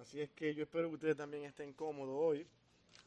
[0.00, 2.46] Así es que yo espero que ustedes también estén cómodos hoy.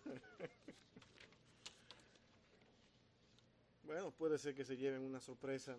[3.83, 5.77] bueno, puede ser que se lleven una sorpresa.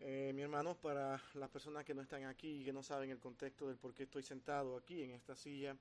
[0.00, 3.18] Eh, mi hermano, para las personas que no están aquí y que no saben el
[3.18, 5.76] contexto del por qué estoy sentado aquí en esta silla,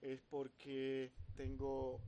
[0.00, 2.00] es porque tengo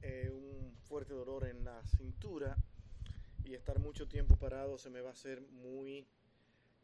[0.00, 2.56] eh, un fuerte dolor en la cintura
[3.44, 6.06] y estar mucho tiempo parado se me va a hacer muy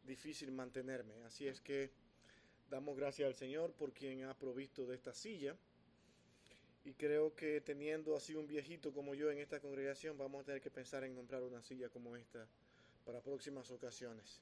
[0.06, 1.14] difícil mantenerme.
[1.24, 1.90] Así es que
[2.70, 5.56] damos gracias al Señor por quien ha provisto de esta silla.
[6.84, 10.60] Y creo que teniendo así un viejito como yo en esta congregación, vamos a tener
[10.60, 12.46] que pensar en comprar una silla como esta
[13.04, 14.40] para próximas ocasiones.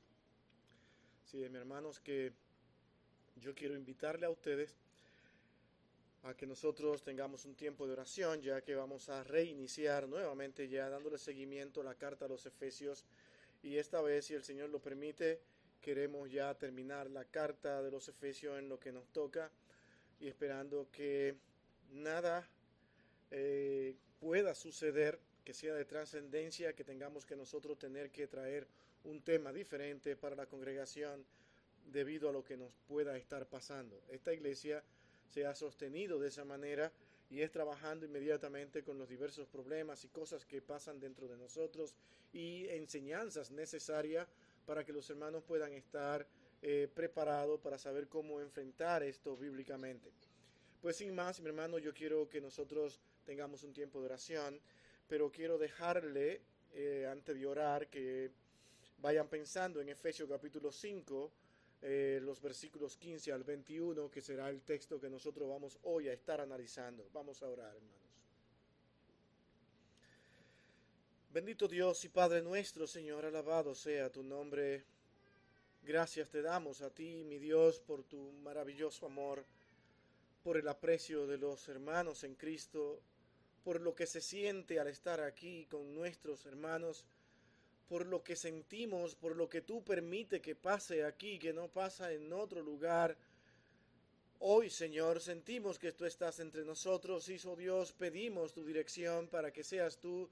[1.25, 2.33] Sí, mis hermanos, que
[3.37, 4.77] yo quiero invitarle a ustedes
[6.23, 10.89] a que nosotros tengamos un tiempo de oración, ya que vamos a reiniciar nuevamente ya
[10.89, 13.05] dándole seguimiento a la carta a los Efesios.
[13.63, 15.41] Y esta vez, si el Señor lo permite,
[15.85, 19.51] queremos ya terminar la carta de los Efesios en lo que nos toca
[20.19, 21.37] y esperando que
[21.93, 22.49] nada
[23.31, 28.67] eh, pueda suceder que sea de trascendencia, que tengamos que nosotros tener que traer
[29.05, 31.23] un tema diferente para la congregación
[31.93, 34.01] debido a lo que nos pueda estar pasando.
[34.09, 34.83] Esta iglesia
[35.29, 36.93] se ha sostenido de esa manera
[37.29, 41.95] y es trabajando inmediatamente con los diversos problemas y cosas que pasan dentro de nosotros
[42.33, 44.27] y enseñanzas necesarias
[44.67, 46.27] para que los hermanos puedan estar
[46.63, 50.11] eh, preparados para saber cómo enfrentar esto bíblicamente.
[50.81, 54.61] Pues sin más, mi hermano, yo quiero que nosotros tengamos un tiempo de oración,
[55.09, 56.41] pero quiero dejarle,
[56.73, 58.31] eh, antes de orar, que
[58.99, 61.31] vayan pensando en Efesios capítulo 5,
[61.83, 66.15] eh, los versículos 15 al 21, que será el texto que nosotros vamos hoy a
[66.15, 67.07] estar analizando.
[67.13, 68.04] Vamos a orar, hermanos.
[71.35, 74.85] Bendito Dios y Padre nuestro, Señor, alabado sea tu nombre.
[75.83, 79.45] Gracias te damos a ti, mi Dios, por tu maravilloso amor,
[80.45, 83.01] por el aprecio de los hermanos en Cristo,
[83.65, 87.05] por lo que se siente al estar aquí con nuestros hermanos,
[87.89, 92.13] por lo que sentimos, por lo que tú permite que pase aquí, que no pasa
[92.13, 93.17] en otro lugar.
[94.39, 99.65] Hoy, Señor, sentimos que tú estás entre nosotros oh Dios, pedimos tu dirección para que
[99.65, 100.31] seas tú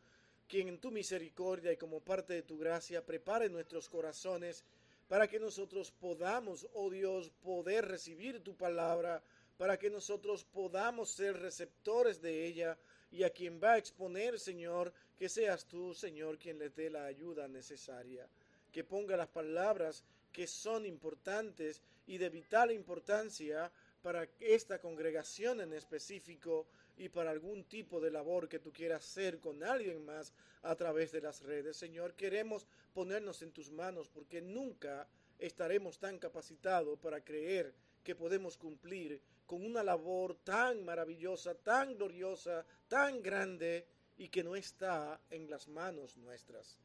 [0.49, 4.65] quien en tu misericordia y como parte de tu gracia prepare nuestros corazones
[5.09, 9.23] para que nosotros podamos, oh Dios, poder recibir tu palabra,
[9.59, 12.79] para que nosotros podamos ser receptores de ella
[13.11, 17.05] y a quien va a exponer, Señor, que seas tú, Señor, quien le dé la
[17.05, 18.27] ayuda necesaria,
[18.73, 23.71] que ponga las palabras que son importantes y de vital importancia
[24.03, 26.67] para esta congregación en específico
[26.97, 30.33] y para algún tipo de labor que tú quieras hacer con alguien más
[30.63, 31.77] a través de las redes.
[31.77, 35.09] Señor, queremos ponernos en tus manos porque nunca
[35.39, 42.65] estaremos tan capacitados para creer que podemos cumplir con una labor tan maravillosa, tan gloriosa,
[42.89, 43.87] tan grande
[44.19, 46.79] y que no está en las manos nuestras.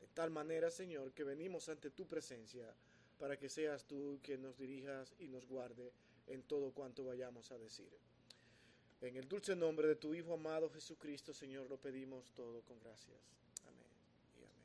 [0.00, 2.74] De tal manera, Señor, que venimos ante tu presencia
[3.18, 5.92] para que seas tú quien nos dirijas y nos guarde
[6.26, 7.90] en todo cuanto vayamos a decir.
[9.02, 13.18] En el dulce nombre de tu Hijo amado Jesucristo, Señor, lo pedimos todo con gracias.
[13.66, 13.84] Amén
[14.38, 14.62] y amén.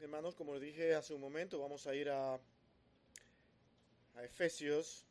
[0.00, 5.06] Hermanos, como les dije hace un momento, vamos a ir a, a Efesios.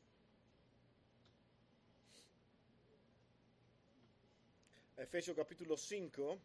[4.97, 6.39] Efesios capítulo 5.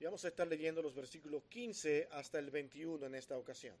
[0.00, 3.74] Vamos a estar leyendo los versículos 15 hasta el 21 en esta ocasión.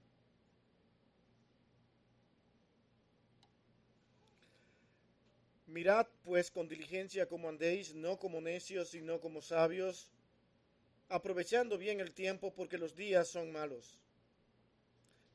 [5.66, 10.10] Mirad pues con diligencia como andéis, no como necios, sino como sabios,
[11.08, 13.98] aprovechando bien el tiempo porque los días son malos.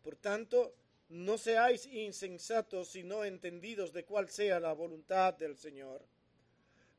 [0.03, 0.73] Por tanto,
[1.09, 6.03] no seáis insensatos, sino entendidos de cuál sea la voluntad del Señor.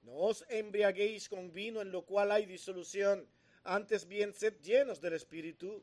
[0.03, 3.27] No os embriaguéis con vino en lo cual hay disolución
[3.65, 5.83] antes bien sed llenos del Espíritu,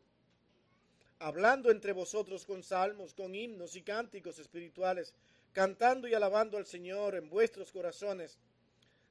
[1.20, 5.14] hablando entre vosotros con salmos, con himnos y cánticos espirituales,
[5.54, 8.38] cantando y alabando al Señor en vuestros corazones,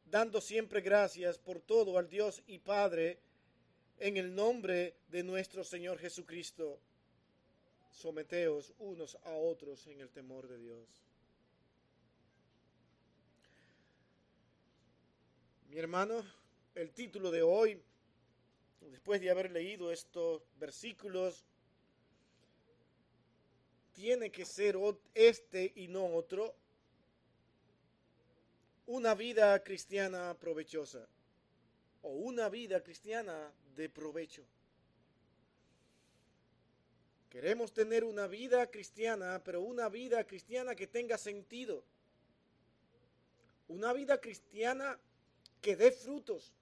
[0.06, 3.19] dando siempre gracias por todo al Dios y Padre,
[3.99, 6.79] en el nombre de nuestro Señor Jesucristo.
[7.91, 10.87] Someteos unos a otros en el temor de Dios.
[15.69, 16.25] Mi hermano,
[16.75, 17.82] el título de hoy
[18.81, 21.45] después de haber leído estos versículos,
[23.93, 24.77] tiene que ser
[25.15, 26.55] este y no otro,
[28.87, 31.07] una vida cristiana provechosa.
[32.03, 34.45] o una vida cristiana de provecho.
[37.29, 41.83] Queremos tener una vida cristiana, pero una vida cristiana que tenga sentido.
[43.67, 44.99] Una vida cristiana
[45.61, 46.53] que dé frutos.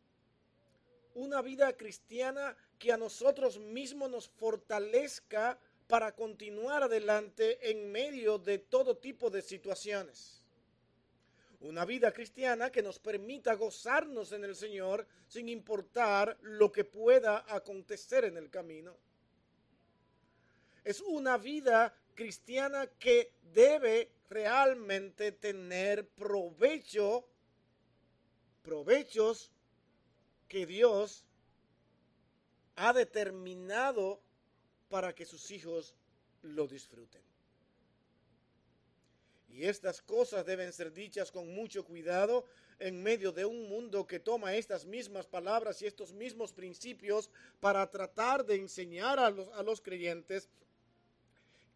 [1.17, 8.59] Una vida cristiana que a nosotros mismos nos fortalezca para continuar adelante en medio de
[8.59, 10.43] todo tipo de situaciones.
[11.61, 17.47] Una vida cristiana que nos permita gozarnos en el Señor sin importar lo que pueda
[17.49, 18.95] acontecer en el camino.
[20.85, 27.27] Es una vida cristiana que debe realmente tener provecho,
[28.63, 29.51] provechos
[30.49, 31.25] que Dios
[32.77, 34.21] ha determinado
[34.89, 35.95] para que sus hijos
[36.43, 37.23] lo disfruten.
[39.49, 42.45] Y estas cosas deben ser dichas con mucho cuidado
[42.79, 47.89] en medio de un mundo que toma estas mismas palabras y estos mismos principios para
[47.91, 50.51] tratar de enseñar a los, a los creyentes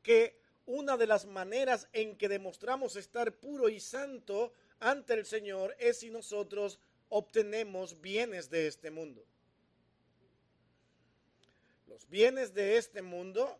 [0.02, 5.74] que una de las maneras en que demostramos estar puro y santo ante el Señor
[5.78, 6.78] es si nosotros
[7.10, 9.22] obtenemos bienes de este mundo.
[11.86, 13.58] Los bienes de este mundo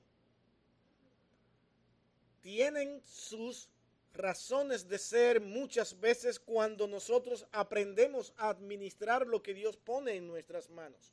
[2.40, 3.68] tienen sus
[4.14, 10.26] razones de ser muchas veces cuando nosotros aprendemos a administrar lo que Dios pone en
[10.26, 11.12] nuestras manos.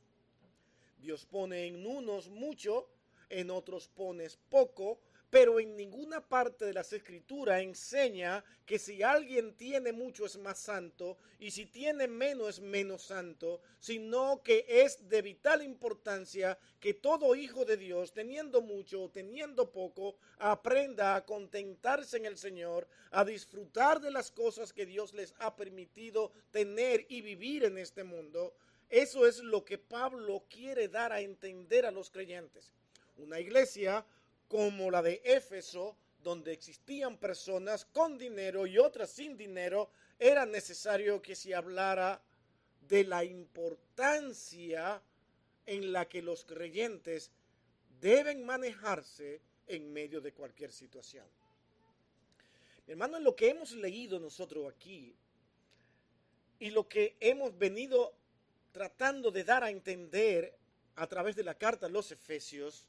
[1.00, 2.88] Dios pone en unos mucho,
[3.30, 9.56] en otros pones poco, pero en ninguna parte de las escrituras enseña que si alguien
[9.56, 15.10] tiene mucho es más santo y si tiene menos es menos santo, sino que es
[15.10, 21.26] de vital importancia que todo hijo de Dios, teniendo mucho o teniendo poco, aprenda a
[21.26, 27.06] contentarse en el Señor, a disfrutar de las cosas que Dios les ha permitido tener
[27.10, 28.54] y vivir en este mundo.
[28.90, 32.72] Eso es lo que Pablo quiere dar a entender a los creyentes.
[33.18, 34.06] Una iglesia
[34.48, 39.90] como la de Éfeso, donde existían personas con dinero y otras sin dinero,
[40.20, 42.22] era necesario que se hablara
[42.88, 45.02] de la importancia
[45.66, 47.32] en la que los creyentes
[48.00, 51.26] deben manejarse en medio de cualquier situación.
[52.86, 55.14] Mi hermano, en lo que hemos leído nosotros aquí
[56.60, 58.14] y lo que hemos venido
[58.72, 60.56] tratando de dar a entender
[60.96, 62.86] a través de la carta a los Efesios,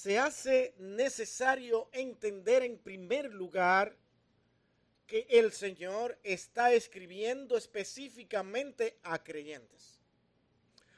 [0.00, 3.94] se hace necesario entender en primer lugar
[5.06, 10.00] que el Señor está escribiendo específicamente a creyentes,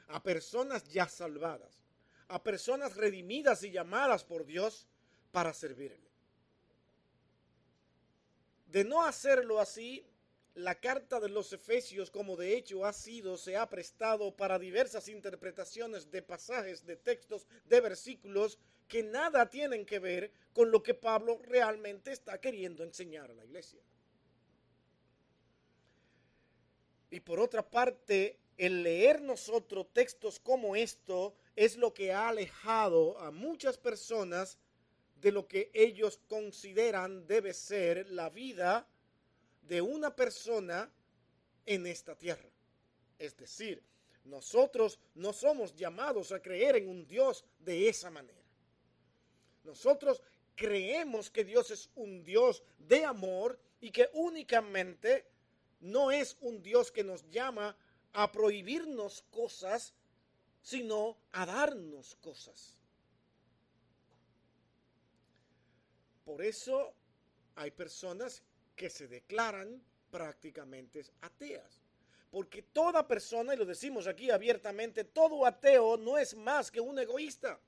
[0.07, 1.83] a personas ya salvadas,
[2.29, 4.87] a personas redimidas y llamadas por Dios
[5.33, 6.09] para servirle.
[8.67, 10.07] De no hacerlo así,
[10.55, 15.09] la carta de los Efesios, como de hecho ha sido, se ha prestado para diversas
[15.09, 18.59] interpretaciones de pasajes, de textos, de versículos
[18.93, 23.43] que nada tienen que ver con lo que Pablo realmente está queriendo enseñar a la
[23.43, 23.81] iglesia.
[27.09, 33.17] Y por otra parte, el leer nosotros textos como esto es lo que ha alejado
[33.17, 34.59] a muchas personas
[35.15, 38.87] de lo que ellos consideran debe ser la vida
[39.63, 40.87] de una persona
[41.65, 42.51] en esta tierra.
[43.17, 43.81] Es decir,
[44.23, 48.42] nosotros no somos llamados a creer en un Dios de esa manera.
[49.63, 50.21] Nosotros
[50.55, 55.25] creemos que Dios es un Dios de amor y que únicamente
[55.81, 57.75] no es un Dios que nos llama
[58.13, 59.93] a prohibirnos cosas,
[60.61, 62.75] sino a darnos cosas.
[66.23, 66.93] Por eso
[67.55, 68.41] hay personas
[68.75, 71.81] que se declaran prácticamente ateas.
[72.31, 76.97] Porque toda persona, y lo decimos aquí abiertamente, todo ateo no es más que un
[76.97, 77.59] egoísta.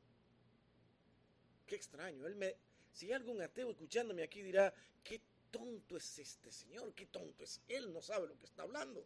[1.65, 2.25] Qué extraño.
[2.27, 2.55] Él me,
[2.91, 7.61] si hay algún ateo escuchándome aquí dirá, qué tonto es este señor, qué tonto es
[7.67, 9.05] él, no sabe lo que está hablando.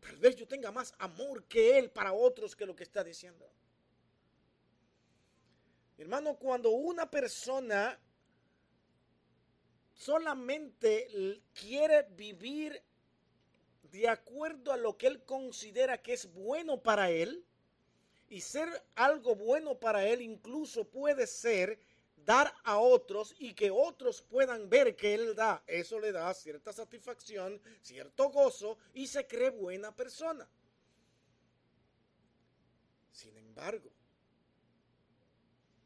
[0.00, 3.48] Tal vez yo tenga más amor que él para otros que lo que está diciendo.
[5.96, 7.98] Hermano, cuando una persona
[9.94, 12.82] solamente quiere vivir
[13.84, 17.44] de acuerdo a lo que él considera que es bueno para él,
[18.32, 21.78] y ser algo bueno para él incluso puede ser
[22.24, 25.62] dar a otros y que otros puedan ver que él da.
[25.66, 30.48] Eso le da cierta satisfacción, cierto gozo y se cree buena persona.
[33.12, 33.90] Sin embargo,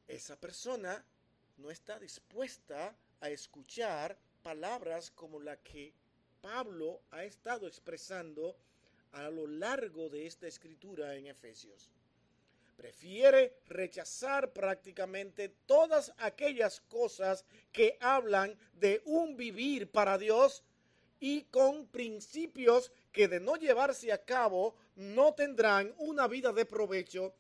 [0.07, 1.05] esa persona
[1.57, 5.93] no está dispuesta a escuchar palabras como la que
[6.41, 8.57] Pablo ha estado expresando
[9.11, 11.91] a lo largo de esta escritura en Efesios.
[12.77, 20.63] Prefiere rechazar prácticamente todas aquellas cosas que hablan de un vivir para Dios
[21.19, 27.35] y con principios que de no llevarse a cabo no tendrán una vida de provecho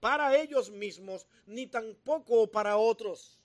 [0.00, 3.40] para ellos mismos ni tampoco para otros.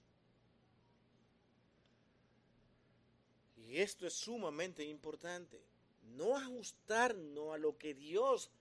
[3.57, 5.63] Y esto es sumamente importante.
[6.15, 8.51] No ajustarnos a lo que Dios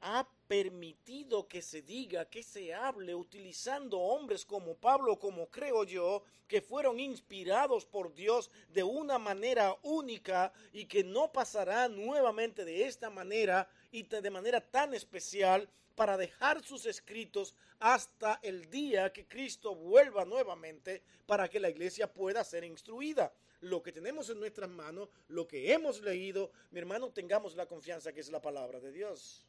[0.00, 6.22] ha permitido que se diga, que se hable, utilizando hombres como Pablo, como creo yo,
[6.46, 12.86] que fueron inspirados por Dios de una manera única y que no pasará nuevamente de
[12.86, 19.26] esta manera y de manera tan especial para dejar sus escritos hasta el día que
[19.26, 24.68] Cristo vuelva nuevamente para que la iglesia pueda ser instruida lo que tenemos en nuestras
[24.68, 28.92] manos, lo que hemos leído, mi hermano, tengamos la confianza que es la palabra de
[28.92, 29.46] Dios.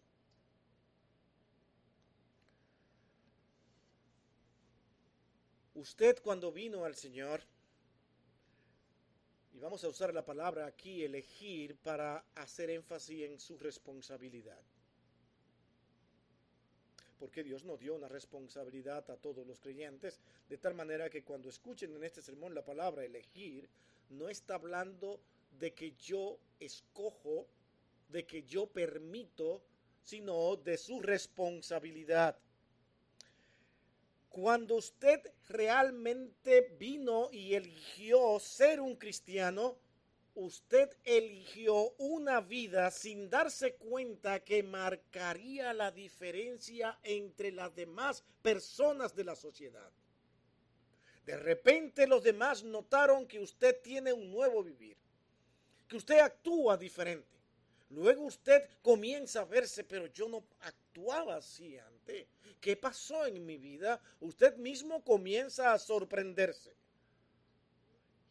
[5.85, 7.43] Usted cuando vino al Señor,
[9.53, 14.59] y vamos a usar la palabra aquí, elegir, para hacer énfasis en su responsabilidad.
[17.19, 21.49] Porque Dios nos dio una responsabilidad a todos los creyentes, de tal manera que cuando
[21.49, 23.69] escuchen en este sermón la palabra elegir,
[24.09, 25.19] no está hablando
[25.59, 27.45] de que yo escojo,
[28.09, 29.61] de que yo permito,
[30.01, 32.39] sino de su responsabilidad.
[34.35, 39.77] Cuando usted realmente vino y eligió ser un cristiano,
[40.33, 49.15] usted eligió una vida sin darse cuenta que marcaría la diferencia entre las demás personas
[49.15, 49.89] de la sociedad.
[51.25, 54.97] De repente los demás notaron que usted tiene un nuevo vivir,
[55.87, 57.39] que usted actúa diferente.
[57.89, 62.34] Luego usted comienza a verse, pero yo no actuaba así antes.
[62.65, 64.01] ¿Qué pasó en mi vida?
[64.21, 66.73] Usted mismo comienza a sorprenderse.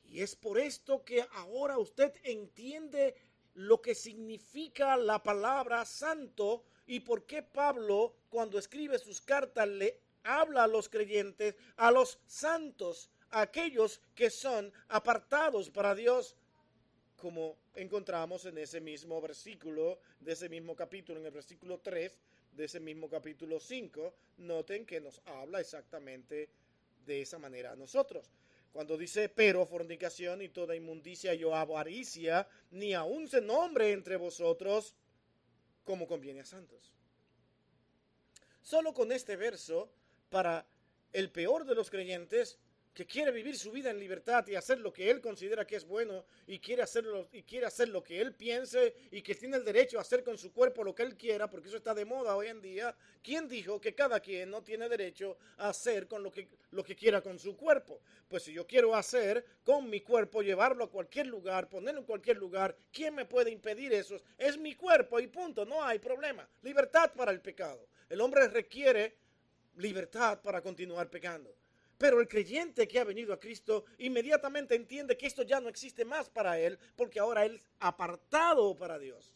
[0.07, 3.15] Y es por esto que ahora usted entiende
[3.55, 10.01] lo que significa la palabra santo y por qué Pablo cuando escribe sus cartas le
[10.25, 16.35] habla a los creyentes, a los santos, a aquellos que son apartados para Dios,
[17.19, 22.19] como encontramos en ese mismo versículo, de ese mismo capítulo, en el versículo 3
[22.57, 26.49] de ese mismo capítulo 5, noten que nos habla exactamente
[27.05, 28.31] de esa manera a nosotros.
[28.73, 34.95] Cuando dice, pero fornicación y toda inmundicia y avaricia, ni aun se nombre entre vosotros
[35.85, 36.93] como conviene a santos.
[38.63, 39.91] Solo con este verso
[40.31, 40.67] para
[41.13, 42.59] el peor de los creyentes
[42.95, 45.85] que quiere vivir su vida en libertad y hacer lo que él considera que es
[45.85, 49.65] bueno y quiere hacerlo y quiere hacer lo que él piense y que tiene el
[49.65, 52.37] derecho a hacer con su cuerpo lo que él quiera, porque eso está de moda
[52.37, 52.95] hoy en día.
[53.21, 56.95] ¿Quién dijo que cada quien no tiene derecho a hacer con lo que lo que
[56.95, 58.01] quiera con su cuerpo?
[58.29, 62.37] Pues si yo quiero hacer con mi cuerpo, llevarlo a cualquier lugar, ponerlo en cualquier
[62.37, 64.21] lugar, ¿quién me puede impedir eso?
[64.39, 66.49] Es mi cuerpo y punto, no hay problema.
[66.63, 67.89] Libertad para el pecado.
[68.09, 69.17] El hombre requiere
[69.77, 71.53] libertad para continuar pecando.
[72.05, 76.05] Pero el creyente que ha venido a Cristo inmediatamente entiende que esto ya no existe
[76.05, 79.33] más para él, porque ahora él es apartado para Dios.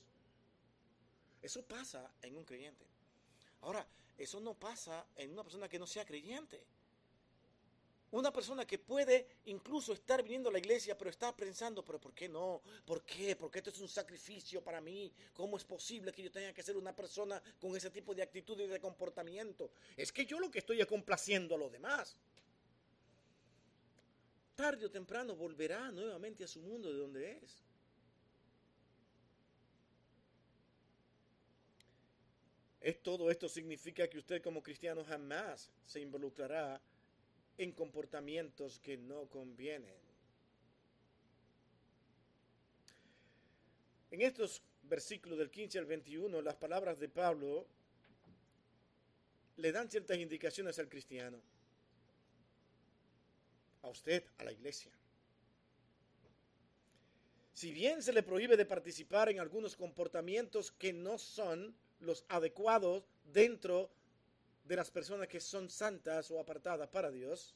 [1.41, 2.85] Eso pasa en un creyente.
[3.63, 6.63] Ahora, eso no pasa en una persona que no sea creyente.
[8.11, 12.13] Una persona que puede incluso estar viniendo a la iglesia, pero está pensando, pero ¿por
[12.13, 12.61] qué no?
[12.85, 13.35] ¿Por qué?
[13.35, 15.11] Porque esto es un sacrificio para mí.
[15.33, 18.61] ¿Cómo es posible que yo tenga que ser una persona con ese tipo de actitud
[18.61, 19.71] y de comportamiento?
[19.97, 22.19] Es que yo lo que estoy es complaciendo a los demás.
[24.59, 27.63] Tarde o temprano volverá nuevamente a su mundo de donde es.
[32.81, 36.81] Es, todo esto significa que usted como cristiano jamás se involucrará
[37.57, 39.95] en comportamientos que no convienen.
[44.11, 47.65] En estos versículos del 15 al 21, las palabras de Pablo
[49.57, 51.41] le dan ciertas indicaciones al cristiano,
[53.83, 54.93] a usted, a la iglesia.
[57.55, 63.03] Si bien se le prohíbe de participar en algunos comportamientos que no son los adecuados
[63.33, 63.91] dentro
[64.65, 67.55] de las personas que son santas o apartadas para Dios.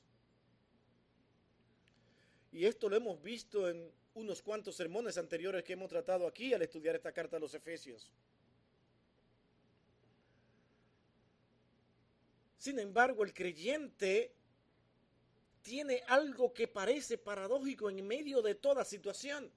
[2.50, 6.62] Y esto lo hemos visto en unos cuantos sermones anteriores que hemos tratado aquí al
[6.62, 8.10] estudiar esta carta a los Efesios.
[12.56, 14.32] Sin embargo, el creyente
[15.62, 19.50] tiene algo que parece paradójico en medio de toda situación.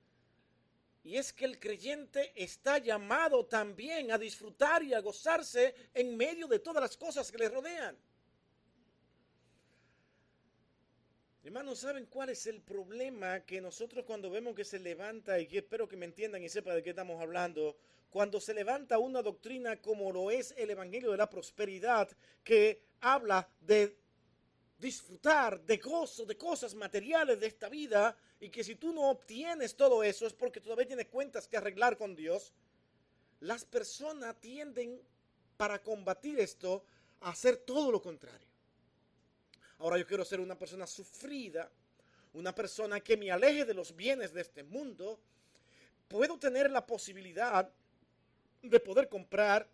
[1.04, 6.48] Y es que el creyente está llamado también a disfrutar y a gozarse en medio
[6.48, 7.96] de todas las cosas que le rodean.
[11.44, 13.42] Hermanos, ¿saben cuál es el problema?
[13.42, 16.74] Que nosotros cuando vemos que se levanta, y que espero que me entiendan y sepan
[16.74, 17.78] de qué estamos hablando,
[18.10, 22.10] cuando se levanta una doctrina como lo es el Evangelio de la Prosperidad,
[22.44, 23.96] que habla de
[24.78, 29.76] disfrutar de gozo, de cosas materiales de esta vida, y que si tú no obtienes
[29.76, 32.54] todo eso es porque todavía tienes cuentas que arreglar con Dios,
[33.40, 35.02] las personas tienden
[35.58, 36.84] para combatir esto
[37.22, 38.48] a hacer todo lo contrario.
[39.80, 41.70] Ahora yo quiero ser una persona sufrida,
[42.34, 45.20] una persona que me aleje de los bienes de este mundo.
[46.08, 47.70] Puedo tener la posibilidad
[48.62, 49.68] de poder comprar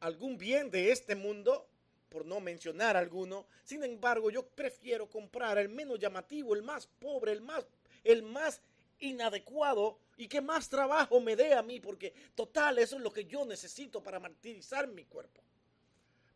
[0.00, 1.66] algún bien de este mundo,
[2.08, 3.46] por no mencionar alguno.
[3.64, 7.66] Sin embargo, yo prefiero comprar el menos llamativo, el más pobre, el más,
[8.04, 8.60] el más
[8.98, 13.24] inadecuado y que más trabajo me dé a mí, porque total, eso es lo que
[13.24, 15.42] yo necesito para martirizar mi cuerpo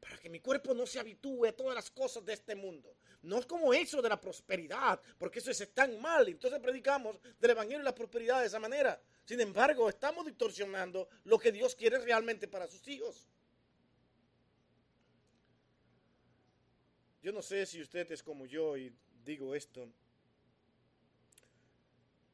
[0.02, 2.97] para que mi cuerpo no se habitúe a todas las cosas de este mundo.
[3.23, 6.29] No es como eso de la prosperidad, porque eso es tan mal.
[6.29, 9.00] Entonces predicamos del Evangelio y la prosperidad de esa manera.
[9.25, 13.29] Sin embargo, estamos distorsionando lo que Dios quiere realmente para sus hijos.
[17.23, 18.93] Yo no sé si usted es como yo y
[19.25, 19.88] digo esto,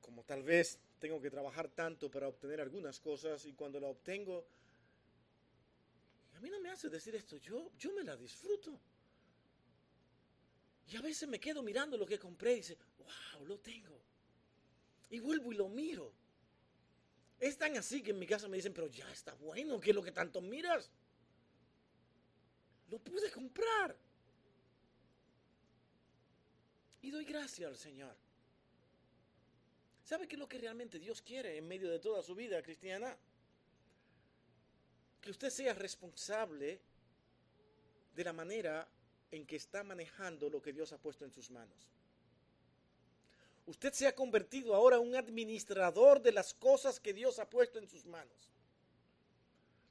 [0.01, 4.47] como tal vez tengo que trabajar tanto para obtener algunas cosas y cuando la obtengo
[6.39, 8.79] a mí no me hace decir esto, yo, yo me la disfruto.
[10.87, 14.01] Y a veces me quedo mirando lo que compré y dice, wow, lo tengo.
[15.11, 16.13] Y vuelvo y lo miro.
[17.41, 19.97] Es tan así que en mi casa me dicen, pero ya está bueno, ¿qué es
[19.97, 20.89] lo que tanto miras?
[22.89, 23.97] Lo pude comprar.
[27.09, 28.15] Y doy gracias al Señor.
[30.05, 33.17] ¿Sabe qué es lo que realmente Dios quiere en medio de toda su vida cristiana?
[35.23, 36.79] que usted sea responsable
[38.15, 38.87] de la manera
[39.31, 41.89] en que está manejando lo que Dios ha puesto en sus manos.
[43.65, 47.79] Usted se ha convertido ahora en un administrador de las cosas que Dios ha puesto
[47.79, 48.51] en sus manos.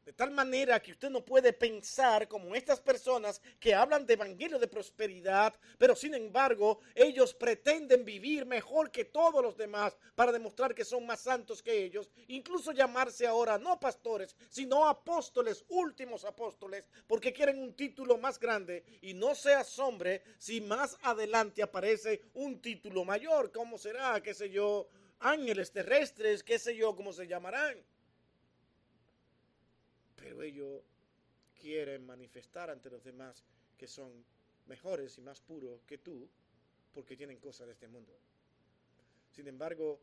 [0.07, 4.57] De tal manera que usted no puede pensar como estas personas que hablan de evangelio
[4.57, 10.73] de prosperidad, pero sin embargo ellos pretenden vivir mejor que todos los demás para demostrar
[10.73, 16.85] que son más santos que ellos, incluso llamarse ahora no pastores, sino apóstoles, últimos apóstoles,
[17.05, 22.61] porque quieren un título más grande y no se asombre si más adelante aparece un
[22.61, 24.23] título mayor, ¿cómo será?
[24.23, 24.87] ¿Qué sé yo?
[25.19, 27.83] Ángeles terrestres, qué sé yo, cómo se llamarán
[30.27, 30.81] pero ellos
[31.61, 33.41] quieren manifestar ante los demás
[33.77, 34.11] que son
[34.65, 36.27] mejores y más puros que tú
[36.93, 38.11] porque tienen cosas de este mundo.
[39.31, 40.01] Sin embargo,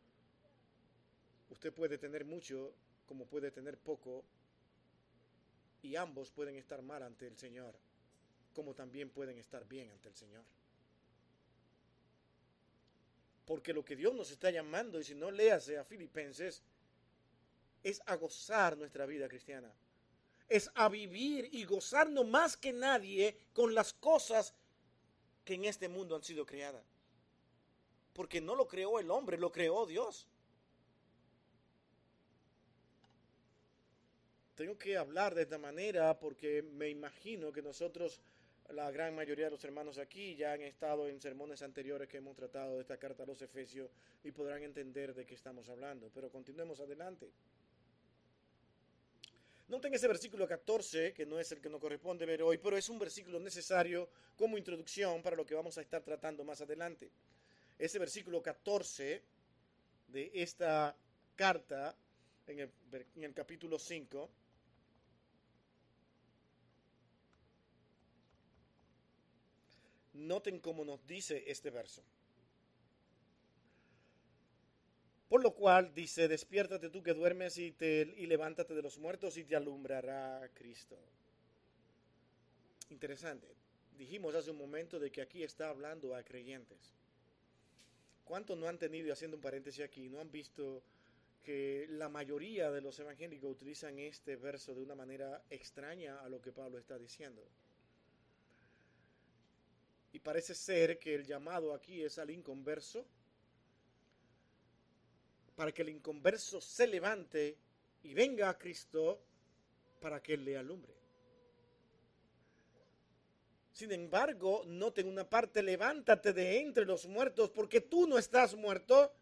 [1.50, 2.72] usted puede tener mucho
[3.06, 4.24] como puede tener poco
[5.82, 7.74] y ambos pueden estar mal ante el Señor
[8.54, 10.44] como también pueden estar bien ante el Señor.
[13.44, 16.62] Porque lo que Dios nos está llamando, y si no léase a Filipenses,
[17.82, 19.70] es a gozar nuestra vida cristiana
[20.48, 24.54] es a vivir y gozarnos más que nadie con las cosas
[25.44, 26.84] que en este mundo han sido creadas.
[28.12, 30.28] Porque no lo creó el hombre, lo creó Dios.
[34.54, 38.20] Tengo que hablar de esta manera porque me imagino que nosotros,
[38.70, 42.36] la gran mayoría de los hermanos aquí, ya han estado en sermones anteriores que hemos
[42.36, 43.90] tratado de esta carta a los Efesios
[44.22, 46.08] y podrán entender de qué estamos hablando.
[46.14, 47.32] Pero continuemos adelante.
[49.68, 52.88] Noten ese versículo 14, que no es el que nos corresponde ver hoy, pero es
[52.90, 57.10] un versículo necesario como introducción para lo que vamos a estar tratando más adelante.
[57.78, 59.22] Ese versículo 14
[60.08, 60.94] de esta
[61.34, 61.96] carta,
[62.46, 62.70] en el,
[63.16, 64.30] en el capítulo 5,
[70.12, 72.02] noten cómo nos dice este verso.
[75.34, 79.36] Por lo cual dice, despiértate tú que duermes y, te, y levántate de los muertos
[79.36, 80.96] y te alumbrará Cristo.
[82.90, 83.48] Interesante.
[83.98, 86.78] Dijimos hace un momento de que aquí está hablando a creyentes.
[88.24, 90.84] ¿Cuántos no han tenido, y haciendo un paréntesis aquí, no han visto
[91.42, 96.40] que la mayoría de los evangélicos utilizan este verso de una manera extraña a lo
[96.40, 97.44] que Pablo está diciendo?
[100.12, 103.04] Y parece ser que el llamado aquí es al inconverso
[105.54, 107.56] para que el inconverso se levante
[108.02, 109.20] y venga a Cristo
[110.00, 110.92] para que Él le alumbre.
[113.72, 119.12] Sin embargo, noten una parte, levántate de entre los muertos porque tú no estás muerto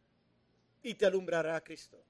[0.83, 2.03] y te alumbrará a Cristo.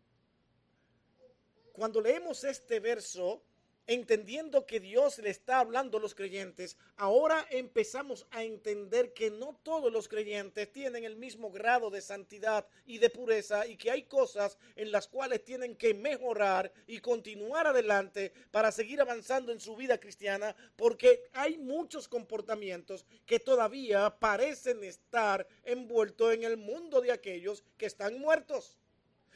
[1.72, 3.42] cuando leemos este verso,
[3.86, 9.58] entendiendo que Dios le está hablando a los creyentes, ahora empezamos a entender que no
[9.62, 14.04] todos los creyentes tienen el mismo grado de santidad y de pureza y que hay
[14.04, 19.74] cosas en las cuales tienen que mejorar y continuar adelante para seguir avanzando en su
[19.76, 27.12] vida cristiana, porque hay muchos comportamientos que todavía parecen estar envueltos en el mundo de
[27.12, 28.78] aquellos que están muertos.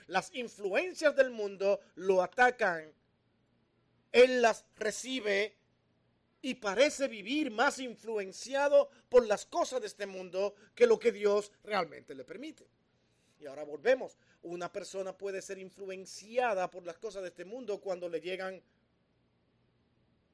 [0.07, 2.95] Las influencias del mundo lo atacan
[4.17, 5.55] él las recibe
[6.41, 11.53] y parece vivir más influenciado por las cosas de este mundo que lo que Dios
[11.65, 12.67] realmente le permite.
[13.39, 14.17] Y ahora volvemos.
[14.43, 18.63] Una persona puede ser influenciada por las cosas de este mundo cuando le llegan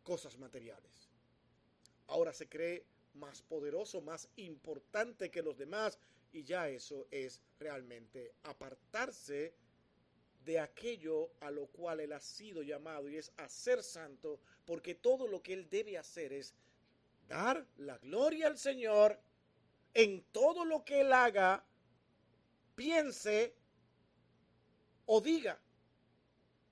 [0.04, 1.10] cosas materiales.
[2.06, 5.98] Ahora se cree más poderoso, más importante que los demás
[6.32, 9.54] y ya eso es realmente apartarse
[10.44, 15.26] de aquello a lo cual él ha sido llamado y es hacer santo, porque todo
[15.26, 16.54] lo que él debe hacer es
[17.28, 19.18] dar la gloria al Señor
[19.94, 21.64] en todo lo que él haga,
[22.74, 23.54] piense
[25.06, 25.60] o diga.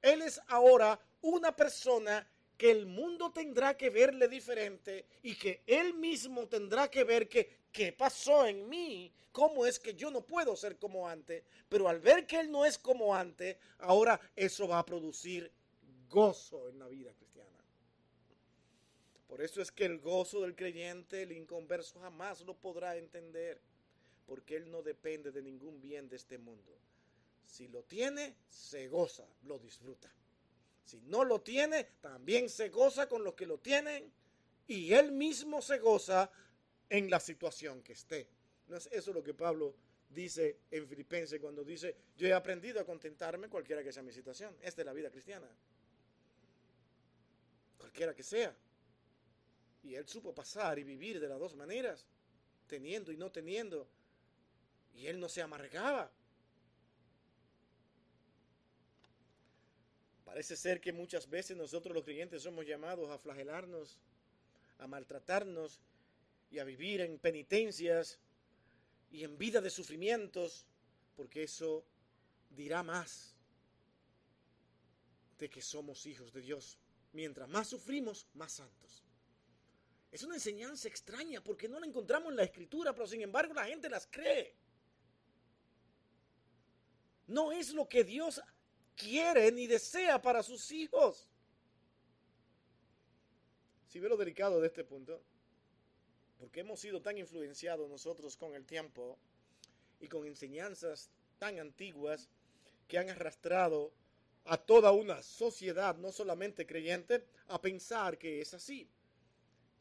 [0.02, 5.94] Él es ahora una persona que el mundo tendrá que verle diferente y que él
[5.94, 10.56] mismo tendrá que ver que qué pasó en mí, cómo es que yo no puedo
[10.56, 14.80] ser como antes, pero al ver que él no es como antes, ahora eso va
[14.80, 15.50] a producir
[16.08, 17.50] gozo en la vida cristiana.
[19.28, 23.60] Por eso es que el gozo del creyente, el inconverso, jamás lo podrá entender,
[24.26, 26.76] porque él no depende de ningún bien de este mundo.
[27.46, 30.10] Si lo tiene, se goza, lo disfruta.
[30.84, 34.12] Si no lo tiene, también se goza con los que lo tienen
[34.66, 36.30] y él mismo se goza
[36.90, 38.26] en la situación que esté.
[38.68, 39.74] ¿No es eso lo que Pablo
[40.10, 44.54] dice en Filipenses cuando dice, yo he aprendido a contentarme cualquiera que sea mi situación?
[44.60, 45.48] Esta es la vida cristiana.
[47.78, 48.54] Cualquiera que sea.
[49.82, 52.04] Y él supo pasar y vivir de las dos maneras,
[52.66, 53.88] teniendo y no teniendo.
[54.94, 56.10] Y él no se amargaba.
[60.24, 63.98] Parece ser que muchas veces nosotros los creyentes somos llamados a flagelarnos,
[64.78, 65.80] a maltratarnos
[66.50, 68.18] y a vivir en penitencias
[69.10, 70.66] y en vida de sufrimientos,
[71.16, 71.84] porque eso
[72.50, 73.34] dirá más
[75.38, 76.78] de que somos hijos de Dios.
[77.12, 79.04] Mientras más sufrimos, más santos.
[80.12, 83.66] Es una enseñanza extraña porque no la encontramos en la escritura, pero sin embargo la
[83.66, 84.54] gente las cree.
[87.28, 88.40] No es lo que Dios
[88.96, 91.28] quiere ni desea para sus hijos.
[93.86, 95.22] Si ve lo delicado de este punto,
[96.40, 99.18] porque hemos sido tan influenciados nosotros con el tiempo
[100.00, 102.30] y con enseñanzas tan antiguas
[102.88, 103.92] que han arrastrado
[104.46, 108.88] a toda una sociedad, no solamente creyente, a pensar que es así.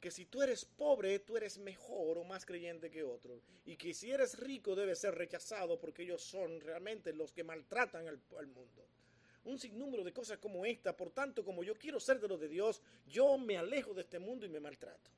[0.01, 3.41] Que si tú eres pobre, tú eres mejor o más creyente que otro.
[3.65, 8.07] Y que si eres rico, debes ser rechazado porque ellos son realmente los que maltratan
[8.07, 8.85] al, al mundo
[9.45, 10.95] un sinnúmero de cosas como esta.
[10.95, 14.19] Por tanto, como yo quiero ser de lo de Dios, yo me alejo de este
[14.19, 15.09] mundo y me maltrato.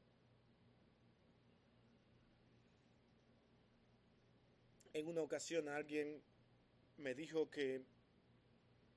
[4.93, 6.21] En una ocasión alguien
[6.97, 7.83] me dijo que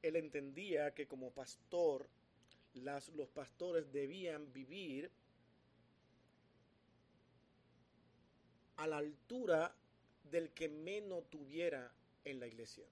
[0.02, 2.08] él entendía que como pastor,
[2.74, 5.10] los pastores debían vivir
[8.76, 9.74] a la altura
[10.30, 11.92] del que menos tuviera
[12.24, 12.86] en la iglesia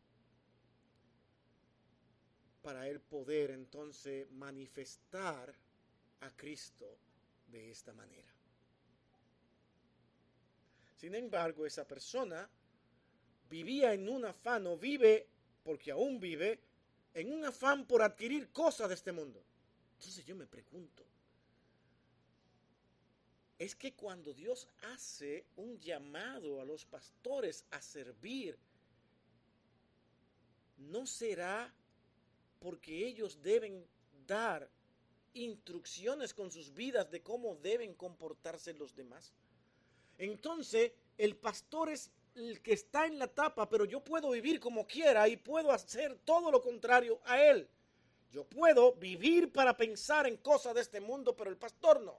[2.62, 5.52] para él poder entonces manifestar
[6.20, 6.96] a Cristo
[7.48, 8.32] de esta manera.
[10.96, 12.48] Sin embargo, esa persona
[13.52, 15.26] vivía en un afán o vive,
[15.62, 16.58] porque aún vive,
[17.12, 19.44] en un afán por adquirir cosas de este mundo.
[19.98, 21.04] Entonces yo me pregunto,
[23.58, 28.56] es que cuando Dios hace un llamado a los pastores a servir,
[30.78, 31.72] ¿no será
[32.58, 33.84] porque ellos deben
[34.26, 34.66] dar
[35.34, 39.32] instrucciones con sus vidas de cómo deben comportarse los demás.
[40.16, 44.86] Entonces, el pastor es el que está en la tapa, pero yo puedo vivir como
[44.86, 47.68] quiera y puedo hacer todo lo contrario a él.
[48.30, 52.18] Yo puedo vivir para pensar en cosas de este mundo, pero el pastor no.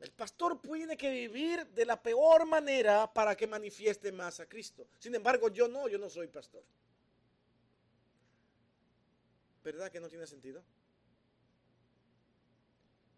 [0.00, 4.86] El pastor tiene que vivir de la peor manera para que manifieste más a Cristo.
[4.98, 6.62] Sin embargo, yo no, yo no soy pastor.
[9.62, 10.62] ¿Verdad que no tiene sentido?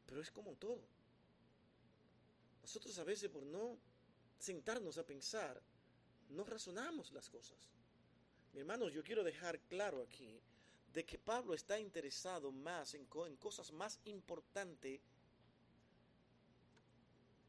[0.06, 0.80] Pero es como todo.
[2.62, 3.76] Nosotros a veces por no
[4.42, 5.62] sentarnos a pensar,
[6.30, 7.58] no razonamos las cosas.
[8.52, 10.40] Mi hermanos, yo quiero dejar claro aquí,
[10.92, 15.00] de que Pablo está interesado más en, en cosas más importantes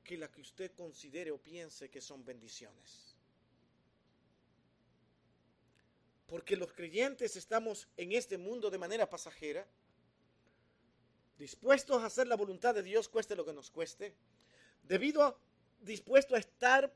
[0.04, 3.16] que la que usted considere o piense que son bendiciones.
[6.28, 9.68] Porque los creyentes estamos en este mundo de manera pasajera,
[11.38, 14.16] dispuestos a hacer la voluntad de Dios, cueste lo que nos cueste,
[14.84, 15.38] debido a
[15.84, 16.94] dispuesto a estar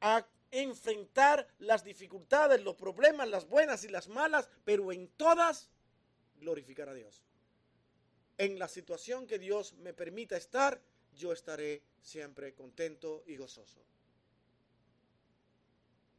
[0.00, 5.68] a enfrentar las dificultades, los problemas, las buenas y las malas, pero en todas
[6.40, 7.22] glorificar a Dios.
[8.38, 10.80] En la situación que Dios me permita estar,
[11.12, 13.84] yo estaré siempre contento y gozoso.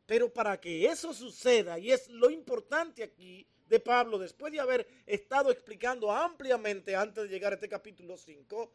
[0.06, 4.88] Pero para que eso suceda, y es lo importante aquí de Pablo, después de haber
[5.06, 8.72] estado explicando ampliamente antes de llegar a este capítulo 5,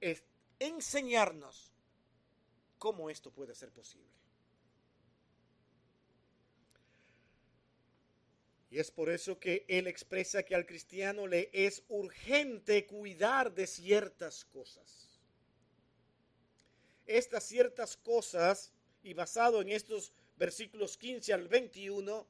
[0.00, 0.24] es
[0.58, 1.72] enseñarnos
[2.78, 4.16] cómo esto puede ser posible.
[8.70, 13.66] Y es por eso que él expresa que al cristiano le es urgente cuidar de
[13.66, 15.20] ciertas cosas.
[17.06, 22.26] Estas ciertas cosas, y basado en estos versículos 15 al 21,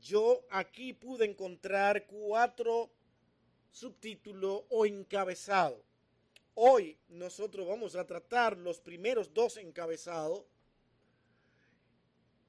[0.00, 2.90] yo aquí pude encontrar cuatro
[3.72, 5.82] subtítulos o encabezados.
[6.54, 10.44] Hoy nosotros vamos a tratar los primeros dos encabezados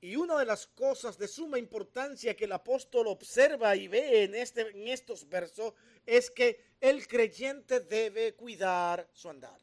[0.02, 4.36] y una de las cosas de suma importancia que el apóstol observa y ve en,
[4.36, 5.74] este, en estos versos
[6.06, 9.60] es que el creyente debe cuidar su andar.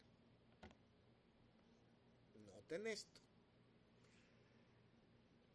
[2.44, 3.20] Noten esto.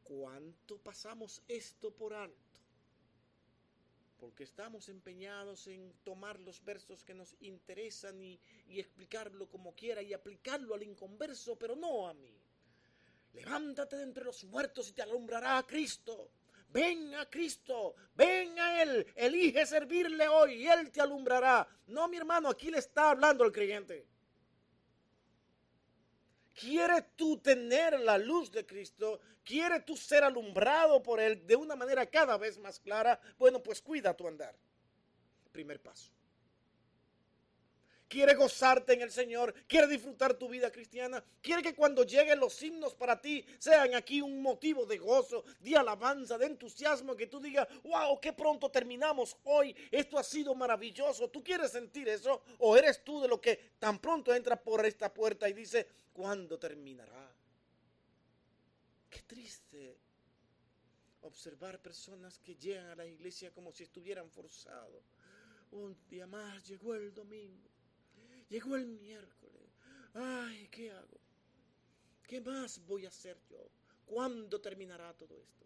[0.06, 2.47] ¿Cuánto pasamos esto por alto?
[4.20, 10.14] Porque estamos empeñados en tomar los versos que nos interesan y, explicarlo como quiera y
[10.14, 12.34] aplicarlo al inconverso, pero no a mí.
[13.34, 16.32] Levántate de entre los muertos y te alumbrará a Cristo.
[16.70, 21.68] Ven a Cristo, ven a Él, elige servirle hoy y Él te alumbrará.
[21.88, 24.06] No, mi hermano, aquí le está hablando el creyente.
[26.60, 29.20] ¿Quieres tú tener la luz de Cristo?
[29.44, 33.20] ¿Quieres tú ser alumbrado por Él de una manera cada vez más clara?
[33.38, 34.56] Bueno, pues cuida tu andar.
[35.52, 36.12] Primer paso
[38.08, 42.62] quiere gozarte en el Señor, quiere disfrutar tu vida cristiana, quiere que cuando lleguen los
[42.62, 47.40] himnos para ti sean aquí un motivo de gozo, de alabanza, de entusiasmo, que tú
[47.40, 51.30] digas, wow, qué pronto terminamos hoy, esto ha sido maravilloso.
[51.30, 52.44] ¿Tú quieres sentir eso?
[52.60, 56.58] ¿O eres tú de lo que tan pronto entra por esta puerta y dice, ¿cuándo
[56.58, 57.32] terminará?
[59.10, 59.98] Qué triste
[61.22, 65.04] observar personas que llegan a la iglesia como si estuvieran forzados.
[65.72, 67.77] Un día más llegó el domingo
[68.50, 69.64] Llegó el miércoles.
[70.14, 71.20] Ay, ¿qué hago?
[72.24, 73.70] ¿Qué más voy a hacer yo?
[74.06, 75.66] ¿Cuándo terminará todo esto?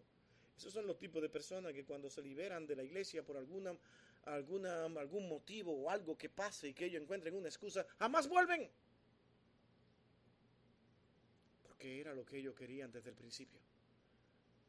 [0.56, 3.76] Esos son los tipos de personas que cuando se liberan de la iglesia por alguna,
[4.24, 8.70] alguna, algún motivo o algo que pase y que ellos encuentren una excusa, jamás vuelven.
[11.62, 13.60] Porque era lo que ellos querían desde el principio.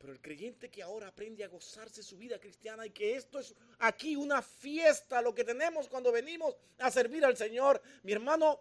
[0.04, 3.56] Pero el creyente que ahora aprende a gozarse su vida cristiana y que esto es
[3.80, 8.60] aquí una fiesta, lo que tenemos cuando venimos a servir al Señor, mi hermano,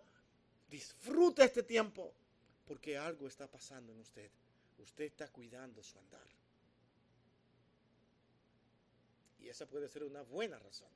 [0.68, 2.14] disfruta este tiempo
[2.64, 4.31] porque algo está pasando en usted.
[4.78, 6.28] Usted está cuidando su andar.
[9.40, 10.92] Y esa puede ser una buena razón.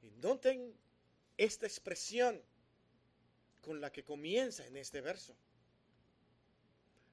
[0.00, 0.72] Y noten
[1.36, 2.40] esta expresión
[3.60, 5.34] con la que comienza en este verso.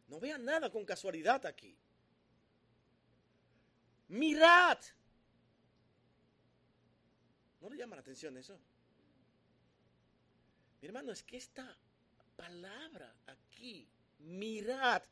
[0.10, 1.78] No vean nada con casualidad aquí.
[4.10, 4.80] Mirad.
[7.62, 8.60] ¿No le llama la atención eso?
[10.82, 11.78] Mi hermano, es que esta
[12.36, 13.88] palabra aquí,
[14.20, 15.04] mirad,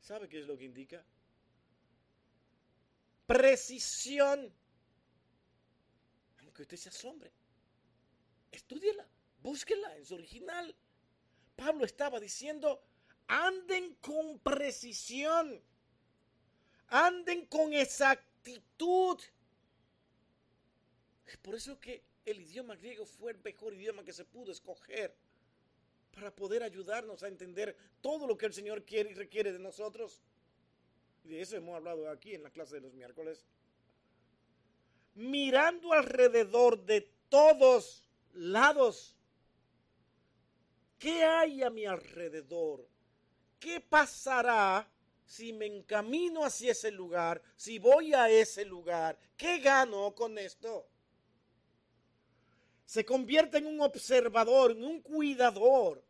[0.00, 1.02] ¿sabe qué es lo que indica?
[3.26, 4.52] Precisión.
[6.40, 7.32] Aunque usted se asombre.
[8.50, 9.06] Estudiela,
[9.40, 10.74] búsquela en su original.
[11.56, 12.82] Pablo estaba diciendo,
[13.30, 15.62] anden con precisión,
[16.88, 19.20] anden con exactitud.
[21.40, 25.14] Por eso que el idioma griego fue el mejor idioma que se pudo escoger
[26.12, 30.20] para poder ayudarnos a entender todo lo que el Señor quiere y requiere de nosotros.
[31.24, 33.46] Y de eso hemos hablado aquí en la clase de los miércoles.
[35.14, 39.14] Mirando alrededor de todos lados.
[40.98, 42.89] ¿Qué hay a mi alrededor?
[43.60, 44.90] ¿Qué pasará
[45.24, 49.16] si me encamino hacia ese lugar, si voy a ese lugar?
[49.36, 50.88] ¿Qué gano con esto?
[52.84, 56.02] Se convierte en un observador, en un cuidador.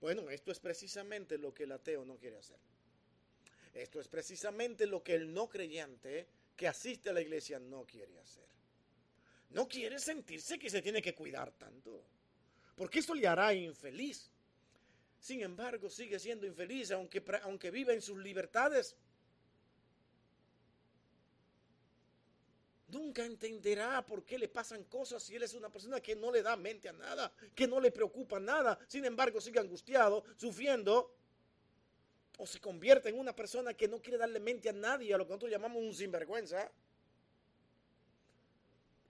[0.00, 2.58] Bueno, esto es precisamente lo que el ateo no quiere hacer.
[3.72, 8.18] Esto es precisamente lo que el no creyente que asiste a la iglesia no quiere
[8.18, 8.44] hacer.
[9.50, 12.02] No quiere sentirse que se tiene que cuidar tanto,
[12.76, 14.30] porque esto le hará infeliz.
[15.24, 18.94] Sin embargo, sigue siendo infeliz aunque, aunque vive en sus libertades.
[22.88, 26.42] Nunca entenderá por qué le pasan cosas si él es una persona que no le
[26.42, 28.78] da mente a nada, que no le preocupa nada.
[28.86, 31.16] Sin embargo, sigue angustiado, sufriendo,
[32.36, 35.24] o se convierte en una persona que no quiere darle mente a nadie, a lo
[35.24, 36.70] que nosotros llamamos un sinvergüenza.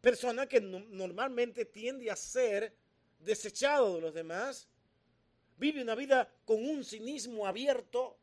[0.01, 2.73] Persona que normalmente tiende a ser
[3.19, 4.69] desechado de los demás
[5.57, 8.19] vive una vida con un cinismo abierto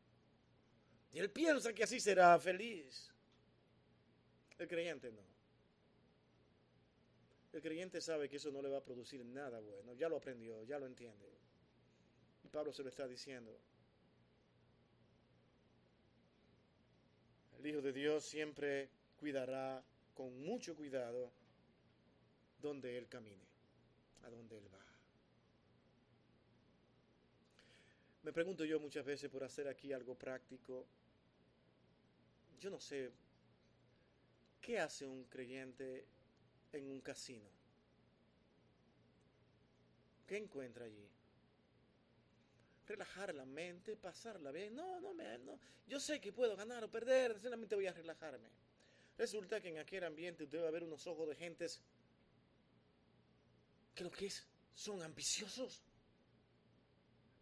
[1.12, 3.12] y él piensa que así será feliz.
[4.58, 5.22] El creyente no.
[7.52, 9.92] El creyente sabe que eso no le va a producir nada bueno.
[9.94, 11.28] Ya lo aprendió, ya lo entiende.
[12.44, 13.58] Y Pablo se lo está diciendo.
[17.58, 21.30] El Hijo de Dios siempre cuidará con mucho cuidado
[22.60, 23.44] donde Él camine,
[24.22, 24.81] a donde Él va.
[28.22, 30.86] Me pregunto yo muchas veces por hacer aquí algo práctico.
[32.60, 33.10] Yo no sé,
[34.60, 36.06] ¿qué hace un creyente
[36.72, 37.48] en un casino?
[40.26, 41.08] ¿Qué encuentra allí?
[42.86, 44.76] Relajar la mente, pasarla bien.
[44.76, 45.58] No, no, me, no.
[45.88, 48.48] Yo sé que puedo ganar o perder, solamente voy a relajarme.
[49.18, 51.80] Resulta que en aquel ambiente debe haber unos ojos de gentes
[53.94, 55.82] que lo que es son ambiciosos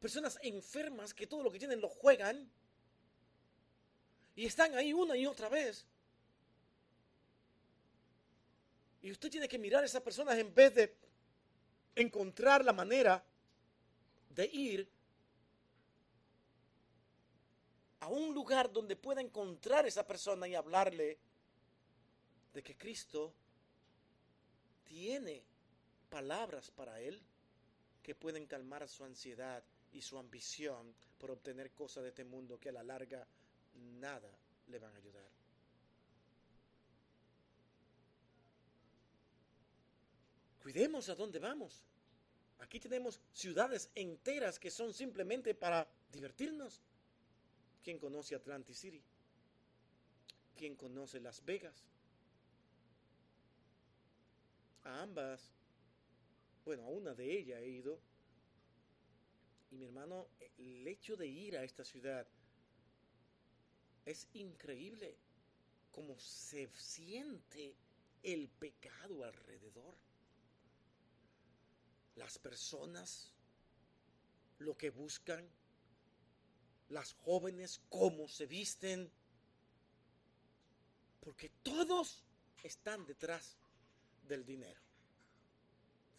[0.01, 2.51] personas enfermas que todo lo que tienen lo juegan
[4.35, 5.85] y están ahí una y otra vez.
[9.03, 10.97] Y usted tiene que mirar a esas personas en vez de
[11.95, 13.23] encontrar la manera
[14.31, 14.89] de ir
[18.01, 21.19] a un lugar donde pueda encontrar a esa persona y hablarle
[22.55, 23.35] de que Cristo
[24.85, 25.43] tiene
[26.09, 27.21] palabras para él
[28.03, 32.69] que pueden calmar su ansiedad y su ambición por obtener cosas de este mundo que
[32.69, 33.27] a la larga
[33.75, 34.31] nada
[34.69, 35.31] le van a ayudar.
[40.63, 41.83] Cuidemos a dónde vamos.
[42.59, 46.83] Aquí tenemos ciudades enteras que son simplemente para divertirnos.
[47.83, 49.03] ¿Quién conoce Atlantic City?
[50.57, 51.83] ¿Quién conoce Las Vegas?
[54.85, 55.51] A ambas,
[56.65, 57.99] bueno, a una de ellas he ido
[59.71, 60.29] y mi hermano,
[60.59, 62.27] el hecho de ir a esta ciudad
[64.05, 65.17] es increíble
[65.93, 67.75] cómo se siente
[68.23, 69.95] el pecado alrededor.
[72.17, 73.33] Las personas,
[74.59, 75.49] lo que buscan,
[76.89, 79.11] las jóvenes, cómo se visten,
[81.21, 82.25] porque todos
[82.65, 83.57] están detrás
[84.27, 84.81] del dinero.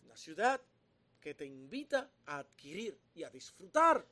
[0.06, 0.62] Una ciudad
[1.22, 4.04] que te invita a adquirir y a disfrutar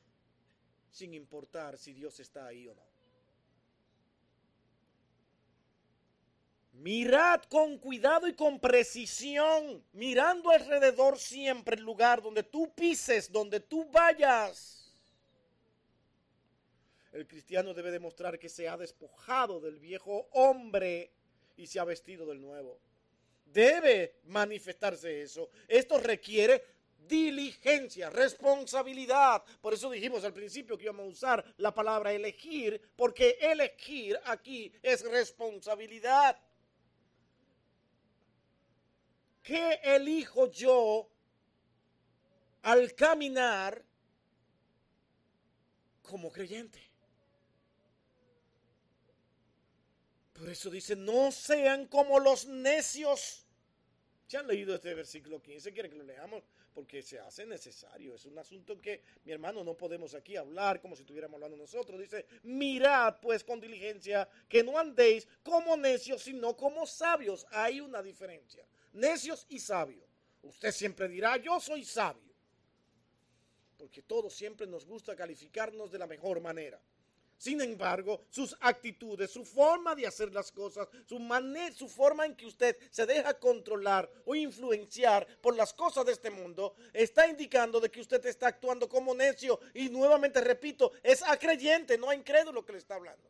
[0.90, 2.90] sin importar si Dios está ahí o no.
[6.72, 13.60] Mirad con cuidado y con precisión, mirando alrededor siempre el lugar donde tú pises, donde
[13.60, 14.94] tú vayas.
[17.12, 21.10] El cristiano debe demostrar que se ha despojado del viejo hombre
[21.56, 22.78] y se ha vestido del nuevo.
[23.44, 25.50] Debe manifestarse eso.
[25.66, 26.64] Esto requiere
[27.10, 29.44] diligencia, responsabilidad.
[29.60, 34.72] Por eso dijimos al principio que íbamos a usar la palabra elegir, porque elegir aquí
[34.82, 36.38] es responsabilidad.
[39.42, 41.10] ¿Qué elijo yo
[42.62, 43.84] al caminar
[46.02, 46.90] como creyente?
[50.32, 53.44] Por eso dice, no sean como los necios.
[54.30, 55.72] ¿Ya han leído este versículo 15?
[55.72, 56.42] ¿Quieren que lo leamos?
[56.74, 58.14] porque se hace necesario.
[58.14, 62.00] Es un asunto que, mi hermano, no podemos aquí hablar como si estuviéramos hablando nosotros.
[62.00, 67.46] Dice, mirad pues con diligencia que no andéis como necios, sino como sabios.
[67.50, 68.64] Hay una diferencia.
[68.92, 70.04] Necios y sabios.
[70.42, 72.30] Usted siempre dirá, yo soy sabio.
[73.76, 76.80] Porque todos siempre nos gusta calificarnos de la mejor manera.
[77.40, 81.18] Sin embargo, sus actitudes, su forma de hacer las cosas, su,
[81.74, 86.28] su forma en que usted se deja controlar o influenciar por las cosas de este
[86.28, 89.58] mundo, está indicando de que usted está actuando como necio.
[89.72, 93.26] Y nuevamente repito, es a creyente, no a incrédulo que le está hablando.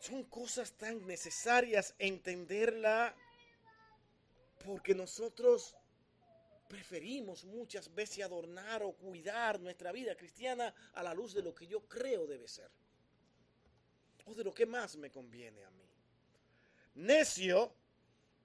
[0.00, 3.14] Son cosas tan necesarias entenderla
[4.64, 5.76] porque nosotros
[6.66, 11.66] preferimos muchas veces adornar o cuidar nuestra vida cristiana a la luz de lo que
[11.66, 12.70] yo creo debe ser.
[14.26, 15.88] O de lo que más me conviene a mí.
[16.96, 17.72] Necio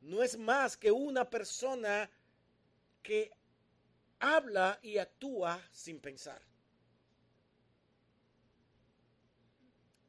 [0.02, 2.10] no es más que una persona
[3.02, 3.32] que
[4.20, 6.42] habla y actúa sin pensar.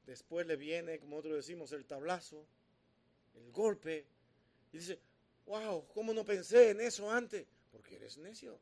[0.06, 2.44] Después le viene, como nosotros decimos, el tablazo,
[3.34, 4.06] el golpe,
[4.72, 4.98] y dice,
[5.46, 7.46] wow, ¿cómo no pensé en eso antes?
[7.72, 8.60] Porque eres necio.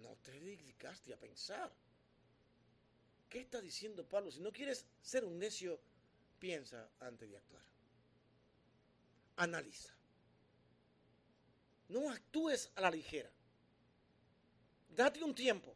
[0.00, 1.70] No te dedicaste a pensar.
[3.28, 4.30] ¿Qué está diciendo Pablo?
[4.30, 5.80] Si no quieres ser un necio,
[6.38, 7.64] piensa antes de actuar.
[9.36, 9.92] Analiza.
[11.88, 13.30] No actúes a la ligera.
[14.90, 15.74] Date un tiempo.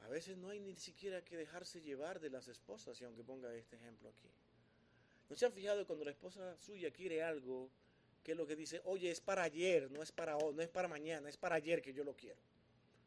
[0.00, 3.54] A veces no hay ni siquiera que dejarse llevar de las esposas, y aunque ponga
[3.54, 4.28] este ejemplo aquí.
[5.30, 7.70] ¿No se han fijado cuando la esposa suya quiere algo,
[8.24, 10.88] que lo que dice, oye, es para ayer, no es para hoy, no es para
[10.88, 12.40] mañana, es para ayer que yo lo quiero?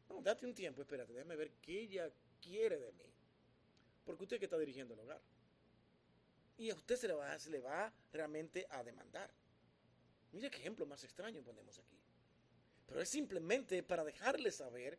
[0.08, 2.10] No, date un tiempo, espérate, déjame ver qué ella
[2.40, 3.04] quiere de mí.
[4.06, 5.20] Porque usted que está dirigiendo el hogar
[6.56, 9.30] y a usted se le va, se le va realmente a demandar.
[10.32, 11.98] Mire qué ejemplo más extraño ponemos aquí.
[12.86, 14.98] Pero es simplemente para dejarle saber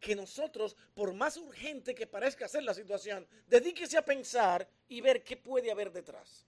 [0.00, 5.22] que nosotros, por más urgente que parezca ser la situación, dedíquese a pensar y ver
[5.22, 6.46] qué puede haber detrás.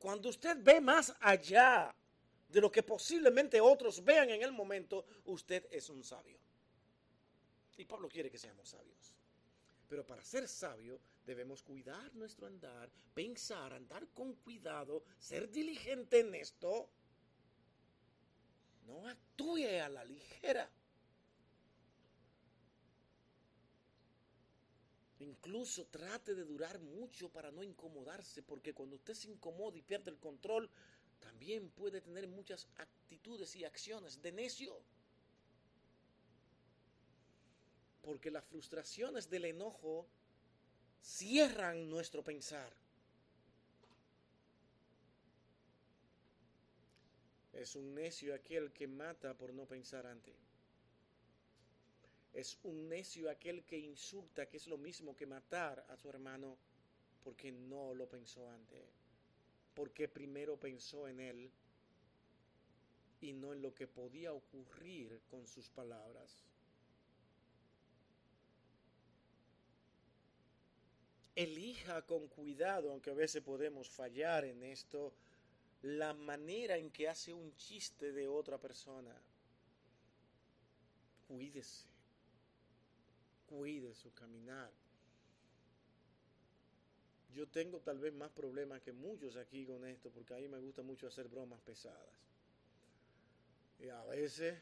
[0.00, 1.94] Cuando usted ve más allá
[2.48, 6.38] de lo que posiblemente otros vean en el momento, usted es un sabio.
[7.76, 9.14] Y Pablo quiere que seamos sabios.
[9.86, 16.34] Pero para ser sabio debemos cuidar nuestro andar, pensar, andar con cuidado, ser diligente en
[16.34, 16.88] esto.
[18.86, 20.70] No actúe a la ligera.
[25.20, 30.10] Incluso trate de durar mucho para no incomodarse, porque cuando usted se incomoda y pierde
[30.10, 30.68] el control,
[31.20, 34.82] también puede tener muchas actitudes y acciones de necio
[38.02, 40.06] porque las frustraciones del enojo
[41.02, 42.72] cierran nuestro pensar.
[47.52, 50.49] Es un necio aquel que mata por no pensar antes.
[52.32, 56.56] Es un necio aquel que insulta, que es lo mismo que matar a su hermano
[57.24, 58.84] porque no lo pensó antes.
[59.74, 61.50] Porque primero pensó en él
[63.20, 66.44] y no en lo que podía ocurrir con sus palabras.
[71.42, 75.14] elija con cuidado, aunque a veces podemos fallar en esto,
[75.82, 79.14] la manera en que hace un chiste de otra persona.
[81.26, 81.86] Cuídese,
[83.50, 84.70] cuide su caminar.
[87.34, 90.58] Yo tengo tal vez más problemas que muchos aquí con esto, porque a mí me
[90.58, 92.14] gusta mucho hacer bromas pesadas.
[93.80, 94.58] Y a veces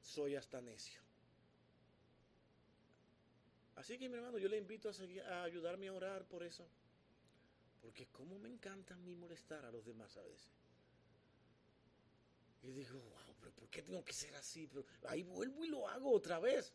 [0.00, 1.00] soy hasta necio.
[3.76, 6.64] Así que mi hermano, yo le invito a, a ayudarme a orar por eso.
[7.82, 10.48] Porque como me encanta a mí molestar a los demás a veces.
[12.62, 14.66] Y digo, wow, pero ¿por qué tengo que ser así?
[14.66, 16.72] Pero ahí vuelvo y lo hago otra vez.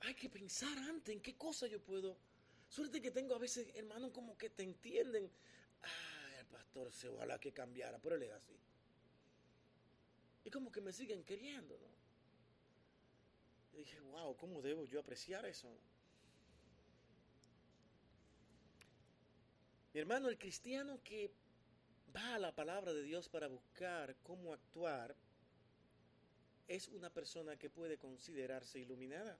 [0.00, 2.18] Hay que pensar antes en qué cosa yo puedo.
[2.68, 5.30] Suerte que tengo a veces hermanos como que te entienden.
[5.82, 8.60] Ah, el pastor se ojalá que cambiara, pero él es así.
[10.44, 13.78] Y como que me siguen queriendo, ¿no?
[13.78, 15.68] Dije, wow, ¿cómo debo yo apreciar eso?
[19.94, 21.30] Mi hermano, el cristiano que
[22.14, 25.14] va a la palabra de Dios para buscar cómo actuar,
[26.68, 29.38] es una persona que puede considerarse iluminada.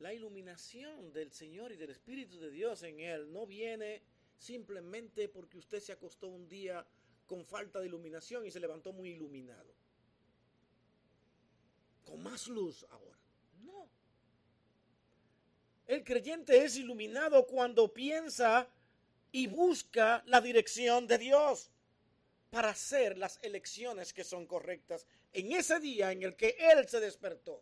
[0.00, 4.02] La iluminación del Señor y del Espíritu de Dios en él no viene
[4.38, 6.84] simplemente porque usted se acostó un día
[7.26, 9.74] con falta de iluminación y se levantó muy iluminado
[12.04, 13.18] con más luz ahora.
[13.62, 13.88] No.
[15.86, 18.68] El creyente es iluminado cuando piensa
[19.34, 21.68] y busca la dirección de Dios
[22.50, 27.00] para hacer las elecciones que son correctas en ese día en el que Él se
[27.00, 27.60] despertó.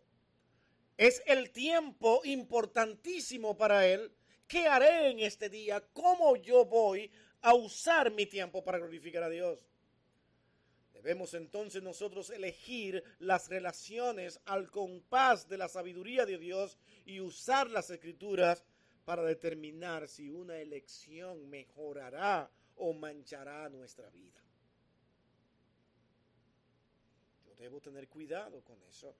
[0.97, 4.11] Es el tiempo importantísimo para Él.
[4.47, 5.83] ¿Qué haré en este día?
[5.93, 7.09] ¿Cómo yo voy
[7.41, 9.67] a usar mi tiempo para glorificar a Dios?
[10.93, 17.71] Debemos entonces nosotros elegir las relaciones al compás de la sabiduría de Dios y usar
[17.71, 18.63] las escrituras
[19.05, 24.41] para determinar si una elección mejorará o manchará nuestra vida.
[27.45, 29.15] Yo debo tener cuidado con eso.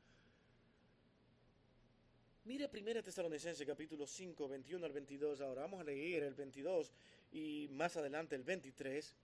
[2.45, 5.41] Mire 1 Tesalonicenses capítulo 5, 21 al 22.
[5.41, 6.91] Ahora vamos a leer el 22
[7.31, 9.15] y más adelante el 23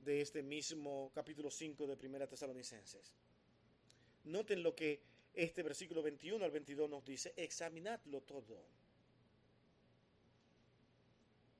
[0.00, 3.14] de este mismo capítulo 5 de 1 Tesalonicenses.
[4.24, 5.00] Noten lo que
[5.34, 8.64] este versículo 21 al 22 nos dice, examinadlo todo,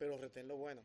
[0.03, 0.83] pero retén lo bueno.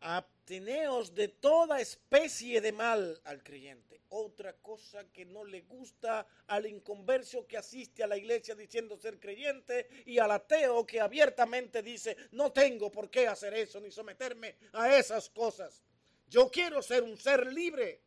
[0.00, 4.02] Abteneos de toda especie de mal al creyente.
[4.10, 9.18] Otra cosa que no le gusta al inconversio que asiste a la iglesia diciendo ser
[9.18, 14.56] creyente y al ateo que abiertamente dice no tengo por qué hacer eso ni someterme
[14.74, 15.82] a esas cosas.
[16.28, 18.02] Yo quiero ser un ser libre.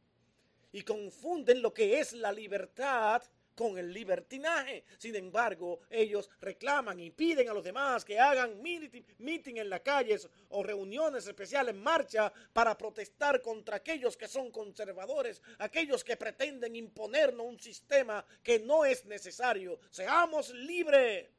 [0.72, 3.24] Y confunden lo que es la libertad
[3.60, 4.86] con el libertinaje.
[4.98, 10.30] Sin embargo, ellos reclaman y piden a los demás que hagan meeting, en las calles
[10.48, 16.74] o reuniones especiales en marcha para protestar contra aquellos que son conservadores, aquellos que pretenden
[16.78, 19.78] imponernos un sistema que no es necesario.
[19.90, 21.30] Seamos libres.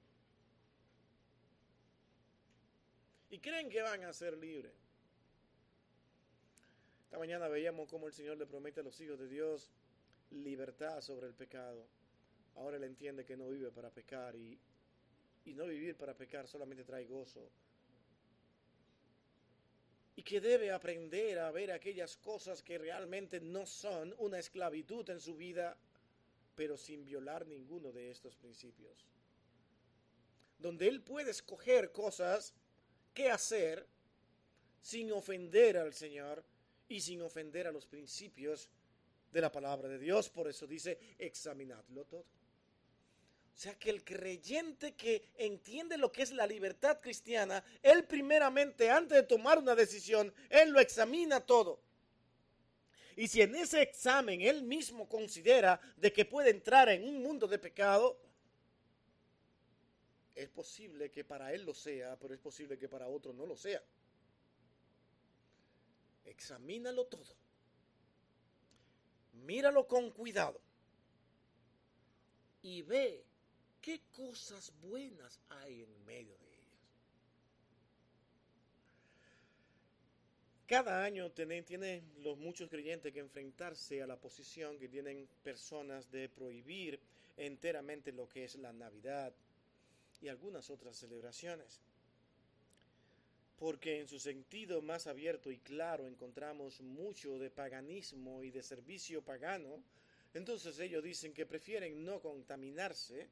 [3.30, 4.74] Y creen que van a ser libres.
[7.04, 9.70] Esta mañana veíamos cómo el Señor le promete a los hijos de Dios
[10.30, 11.88] libertad sobre el pecado
[12.56, 14.58] ahora él entiende que no vive para pecar y,
[15.46, 17.50] no vivir para pecar solamente trae gozo.
[20.14, 25.20] Y que debe aprender a ver aquellas cosas que realmente no son una esclavitud en
[25.20, 25.76] su vida,
[26.54, 29.06] pero sin violar ninguno de estos principios.
[30.58, 32.54] Donde él puede escoger cosas
[33.14, 33.86] que hacer
[34.82, 36.44] sin ofender al Señor
[36.88, 38.70] y sin ofender a los principios
[39.32, 40.28] de la palabra de Dios.
[40.28, 42.24] Por eso dice, examinadlo todo.
[43.60, 48.88] O sea que el creyente que entiende lo que es la libertad cristiana, él primeramente,
[48.88, 51.78] antes de tomar una decisión, él lo examina todo.
[53.16, 57.46] Y si en ese examen él mismo considera de que puede entrar en un mundo
[57.46, 58.18] de pecado,
[60.34, 63.58] es posible que para él lo sea, pero es posible que para otro no lo
[63.58, 63.82] sea.
[66.24, 67.36] Examínalo todo.
[69.34, 70.58] Míralo con cuidado.
[72.62, 73.26] Y ve
[73.80, 76.60] ¿Qué cosas buenas hay en medio de ellas?
[80.66, 86.28] Cada año tienen, los muchos creyentes que enfrentarse a la posición que tienen personas de
[86.28, 87.00] prohibir
[87.36, 89.32] enteramente lo que es la Navidad
[90.20, 91.80] y algunas otras celebraciones.
[93.58, 99.22] Porque en su sentido más abierto y claro encontramos mucho de paganismo y de servicio
[99.22, 99.82] pagano,
[100.34, 103.28] entonces ellos dicen que prefieren no contaminarse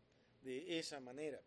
[0.49, 1.41] de esa manera.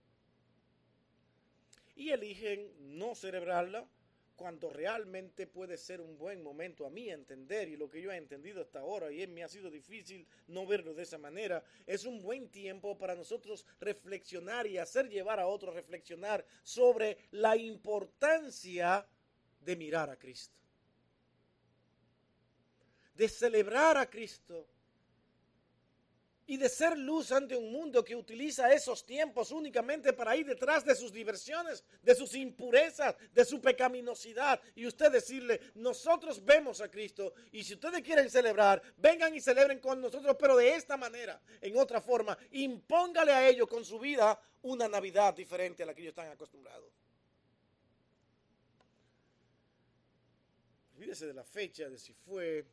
[1.95, 3.87] Y eligen no celebrarla
[4.35, 8.17] cuando realmente puede ser un buen momento a mí entender y lo que yo he
[8.17, 12.21] entendido hasta ahora y me ha sido difícil no verlo de esa manera, es un
[12.21, 19.07] buen tiempo para nosotros reflexionar y hacer llevar a otros reflexionar sobre la importancia
[19.59, 20.57] de mirar a Cristo,
[23.15, 24.67] de celebrar a Cristo
[26.51, 30.83] y de ser luz ante un mundo que utiliza esos tiempos únicamente para ir detrás
[30.83, 34.59] de sus diversiones, de sus impurezas, de su pecaminosidad.
[34.75, 39.79] Y usted decirle, nosotros vemos a Cristo y si ustedes quieren celebrar, vengan y celebren
[39.79, 44.37] con nosotros, pero de esta manera, en otra forma, impóngale a ellos con su vida
[44.63, 46.91] una Navidad diferente a la que ellos están acostumbrados.
[50.97, 52.65] Olvídese de la fecha, de si fue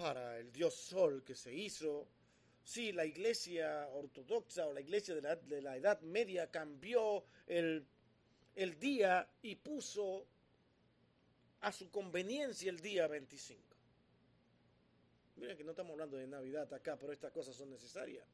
[0.00, 2.08] para el dios Sol que se hizo.
[2.64, 7.84] si la iglesia ortodoxa o la iglesia de la, Edad Media cambió el,
[8.54, 10.26] el día y puso
[11.60, 13.60] a su conveniencia el día 25.
[15.36, 18.26] Miren que no estamos hablando de Navidad acá, pero estas cosas son necesarias.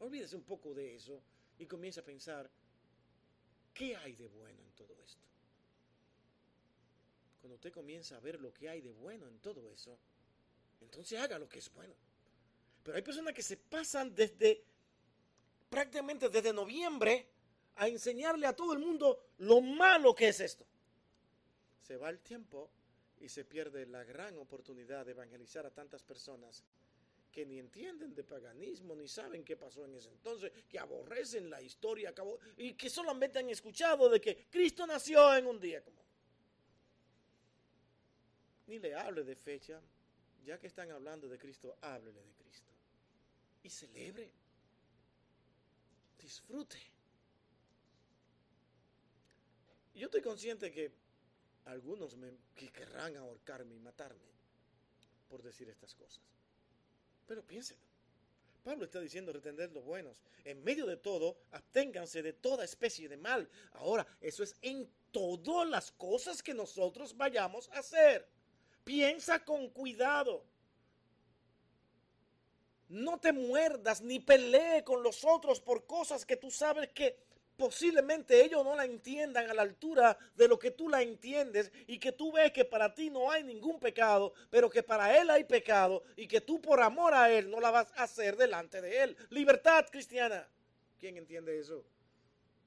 [0.00, 1.22] Olvídese un poco de eso
[1.58, 2.50] y comience a pensar,
[3.72, 5.33] ¿qué hay de bueno en todo esto?
[7.44, 9.98] Cuando usted comienza a ver lo que hay de bueno en todo eso,
[10.80, 11.94] entonces haga lo que es bueno.
[12.82, 14.64] Pero hay personas que se pasan desde
[15.68, 17.26] prácticamente desde noviembre
[17.76, 20.64] a enseñarle a todo el mundo lo malo que es esto.
[21.82, 22.70] Se va el tiempo
[23.20, 26.64] y se pierde la gran oportunidad de evangelizar a tantas personas
[27.30, 31.60] que ni entienden de paganismo, ni saben qué pasó en ese entonces, que aborrecen la
[31.60, 32.14] historia
[32.56, 36.03] y que solamente han escuchado de que Cristo nació en un día como
[38.66, 39.80] ni le hable de fecha,
[40.44, 42.70] ya que están hablando de Cristo, háblele de Cristo.
[43.62, 44.30] Y celebre.
[46.18, 46.78] Disfrute.
[49.94, 50.92] Yo estoy consciente que
[51.66, 54.34] algunos me, que querrán ahorcarme y matarme
[55.28, 56.22] por decir estas cosas.
[57.26, 57.80] Pero piénselo.
[58.64, 60.22] Pablo está diciendo retender los buenos.
[60.44, 63.48] En medio de todo, absténganse de toda especie de mal.
[63.72, 68.26] Ahora, eso es en todas las cosas que nosotros vayamos a hacer.
[68.84, 70.44] Piensa con cuidado.
[72.88, 77.16] No te muerdas ni pelee con los otros por cosas que tú sabes que
[77.56, 81.98] posiblemente ellos no la entiendan a la altura de lo que tú la entiendes y
[81.98, 85.44] que tú ves que para ti no hay ningún pecado, pero que para él hay
[85.44, 89.02] pecado y que tú por amor a él no la vas a hacer delante de
[89.02, 89.16] él.
[89.30, 90.48] Libertad cristiana.
[90.98, 91.84] ¿Quién entiende eso?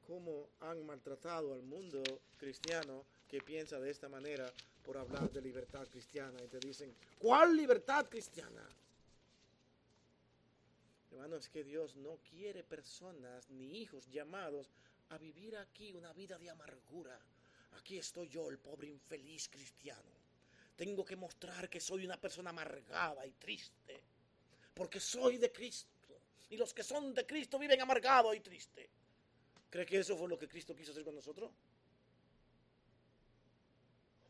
[0.08, 2.02] ¿Cómo han maltratado al mundo
[2.38, 4.50] cristiano que piensa de esta manera
[4.82, 6.42] por hablar de libertad cristiana?
[6.42, 8.66] Y te dicen, ¿cuál libertad cristiana?
[11.12, 14.70] Hermano, es que Dios no quiere personas ni hijos llamados
[15.10, 17.20] a vivir aquí una vida de amargura.
[17.78, 20.12] Aquí estoy yo, el pobre infeliz cristiano.
[20.78, 24.00] Tengo que mostrar que soy una persona amargada y triste,
[24.74, 25.90] porque soy de Cristo.
[26.50, 28.88] Y los que son de Cristo viven amargados y tristes.
[29.70, 31.52] ¿Cree que eso fue lo que Cristo quiso hacer con nosotros?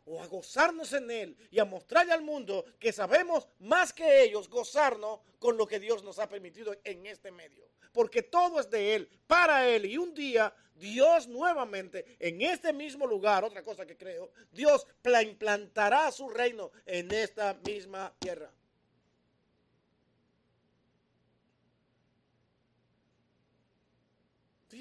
[0.08, 4.50] o a gozarnos en Él y a mostrarle al mundo que sabemos más que ellos
[4.50, 7.68] gozarnos con lo que Dios nos ha permitido en este medio.
[7.92, 9.86] Porque todo es de Él, para Él.
[9.86, 14.88] Y un día Dios nuevamente en este mismo lugar, otra cosa que creo, Dios
[15.24, 18.52] implantará su reino en esta misma tierra.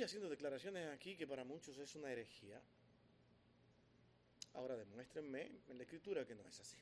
[0.03, 2.61] Haciendo declaraciones aquí que para muchos es una herejía.
[4.55, 6.77] Ahora demuéstrenme en la escritura que no es así.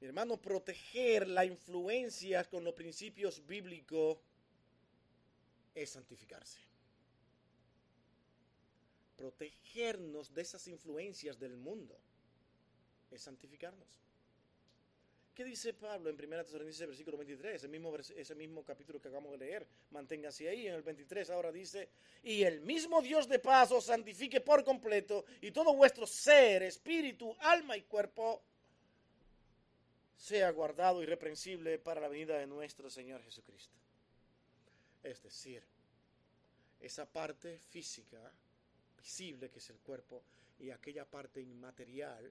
[0.00, 4.18] Mi hermano, proteger la influencia con los principios bíblicos
[5.74, 6.60] es santificarse.
[9.16, 11.96] Protegernos de esas influencias del mundo
[13.12, 14.02] es santificarnos.
[15.34, 17.56] ¿Qué dice Pablo en 1 Tesalonicenses versículo 23?
[17.56, 19.66] Ese mismo, ese mismo capítulo que acabamos de leer.
[19.90, 20.66] Manténgase ahí.
[20.66, 21.88] En el 23 ahora dice,
[22.22, 27.34] y el mismo Dios de paz os santifique por completo y todo vuestro ser, espíritu,
[27.40, 28.42] alma y cuerpo
[30.18, 33.74] sea guardado irreprensible para la venida de nuestro Señor Jesucristo.
[35.02, 35.62] Es decir,
[36.78, 38.30] esa parte física,
[38.98, 40.22] visible que es el cuerpo,
[40.60, 42.30] y aquella parte inmaterial,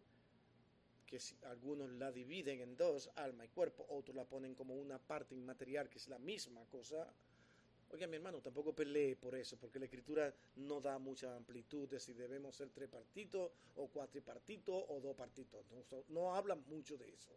[1.12, 5.36] que algunos la dividen en dos, alma y cuerpo, otros la ponen como una parte
[5.36, 7.14] inmaterial, que es la misma cosa.
[7.90, 12.00] Oiga, mi hermano, tampoco pelee por eso, porque la escritura no da mucha amplitud de
[12.00, 15.66] si debemos ser tres partitos, o cuatro partitos, o dos partitos.
[15.70, 17.36] No, no habla mucho de eso.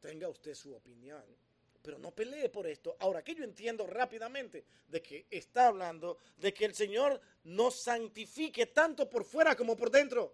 [0.00, 1.24] Tenga usted su opinión,
[1.82, 2.94] pero no pelee por esto.
[3.00, 8.66] Ahora, que yo entiendo rápidamente de que está hablando de que el Señor nos santifique
[8.66, 10.32] tanto por fuera como por dentro.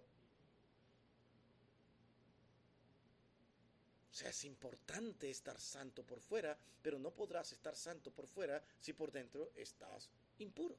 [4.17, 8.93] Sea, es importante estar santo por fuera, pero no podrás estar santo por fuera si
[8.93, 10.09] por dentro estás
[10.39, 10.75] impuro.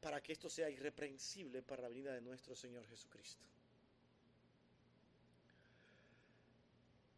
[0.00, 3.44] Para que esto sea irreprensible para la venida de nuestro Señor Jesucristo.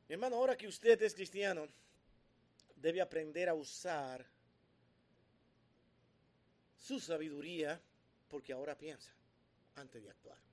[0.09, 1.67] Hermano, ahora que usted es cristiano,
[2.77, 4.27] debe aprender a usar
[6.77, 7.81] su sabiduría
[8.29, 9.15] porque ahora piensa
[9.77, 10.52] antes de actuar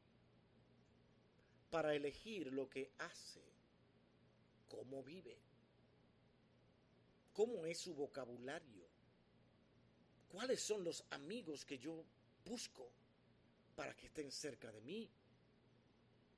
[1.70, 3.42] para elegir lo que hace,
[4.68, 5.38] cómo vive,
[7.34, 8.86] cómo es su vocabulario,
[10.30, 12.04] cuáles son los amigos que yo
[12.46, 12.90] busco
[13.76, 15.10] para que estén cerca de mí,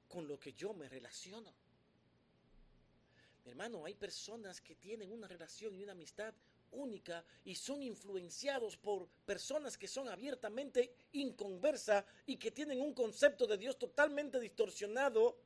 [0.08, 1.54] con lo que yo me relaciono.
[3.46, 6.34] Mi hermano, hay personas que tienen una relación y una amistad
[6.72, 13.48] única y son influenciados por personas que son abiertamente inconversa y que tienen un concepto
[13.48, 15.38] de Dios totalmente distorsionado.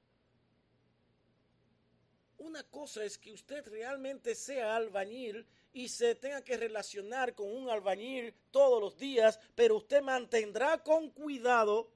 [2.38, 7.70] Una cosa es que usted realmente sea albañil y se tenga que relacionar con un
[7.70, 11.92] albañil todos los días, pero usted mantendrá con cuidado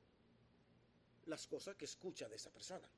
[1.25, 2.89] las cosas que escucha de esa persona.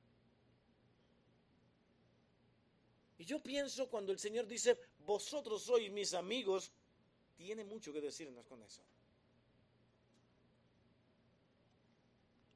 [3.22, 4.76] Y yo pienso cuando el Señor dice,
[5.06, 6.72] vosotros sois mis amigos,
[7.36, 8.82] tiene mucho que decirnos con eso.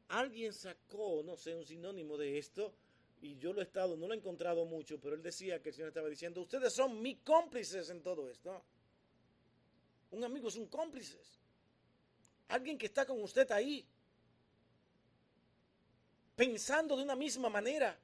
[0.10, 2.74] Alguien sacó, no sé, un sinónimo de esto,
[3.22, 5.76] y yo lo he estado, no lo he encontrado mucho, pero él decía que el
[5.76, 8.62] Señor estaba diciendo, ustedes son mis cómplices en todo esto.
[10.12, 11.18] Un amigo es un cómplice.
[12.50, 13.84] Alguien que está con usted ahí,
[16.36, 17.98] pensando de una misma manera,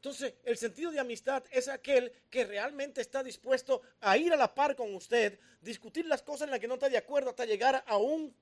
[0.00, 4.54] entonces, el sentido de amistad es aquel que realmente está dispuesto a ir a la
[4.54, 7.84] par con usted, discutir las cosas en las que no está de acuerdo hasta llegar
[7.86, 8.34] a un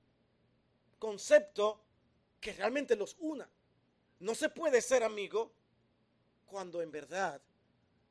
[0.99, 1.81] concepto
[2.39, 3.49] que realmente los una.
[4.21, 5.51] No se puede ser amigo
[6.45, 7.41] cuando en verdad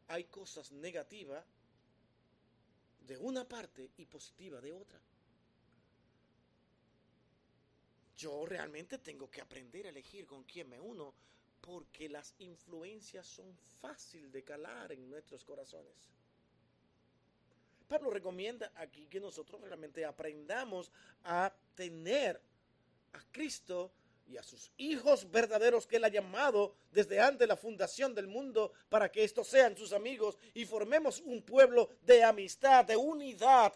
[0.09, 1.43] hay cosas negativas
[3.01, 5.01] de una parte y positiva de otra.
[8.15, 11.15] Yo realmente tengo que aprender a elegir con quién me uno
[11.69, 15.93] porque las influencias son fáciles de calar en nuestros corazones.
[17.87, 20.91] Pablo recomienda aquí que nosotros realmente aprendamos
[21.25, 22.41] a tener
[23.13, 23.93] a Cristo
[24.27, 28.29] y a sus hijos verdaderos que Él ha llamado desde antes de la fundación del
[28.29, 33.75] mundo para que estos sean sus amigos y formemos un pueblo de amistad, de unidad,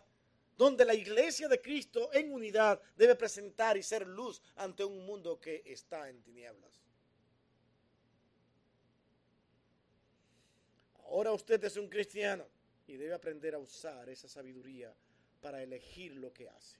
[0.57, 5.39] donde la iglesia de Cristo en unidad debe presentar y ser luz ante un mundo
[5.39, 6.82] que está en tinieblas.
[11.13, 12.47] Ahora usted es un cristiano
[12.87, 14.95] y debe aprender a usar esa sabiduría
[15.43, 16.79] para elegir lo que hace.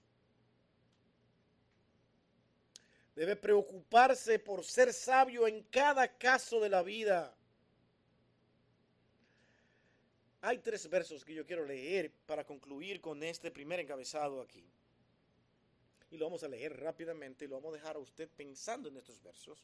[3.15, 7.37] Debe preocuparse por ser sabio en cada caso de la vida.
[10.41, 14.65] Hay tres versos que yo quiero leer para concluir con este primer encabezado aquí.
[16.09, 18.97] Y lo vamos a leer rápidamente y lo vamos a dejar a usted pensando en
[18.97, 19.63] estos versos.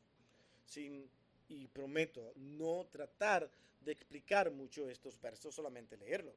[0.63, 1.09] Sin,
[1.49, 3.49] y prometo no tratar
[3.81, 6.33] de explicar mucho estos versos, solamente leerlo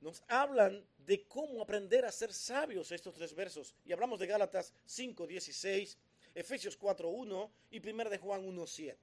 [0.00, 3.74] nos hablan de cómo aprender a ser sabios estos tres versos.
[3.84, 5.98] Y hablamos de Gálatas 5, 16,
[6.34, 8.98] Efesios 4, 1 y 1 de Juan 1, 7.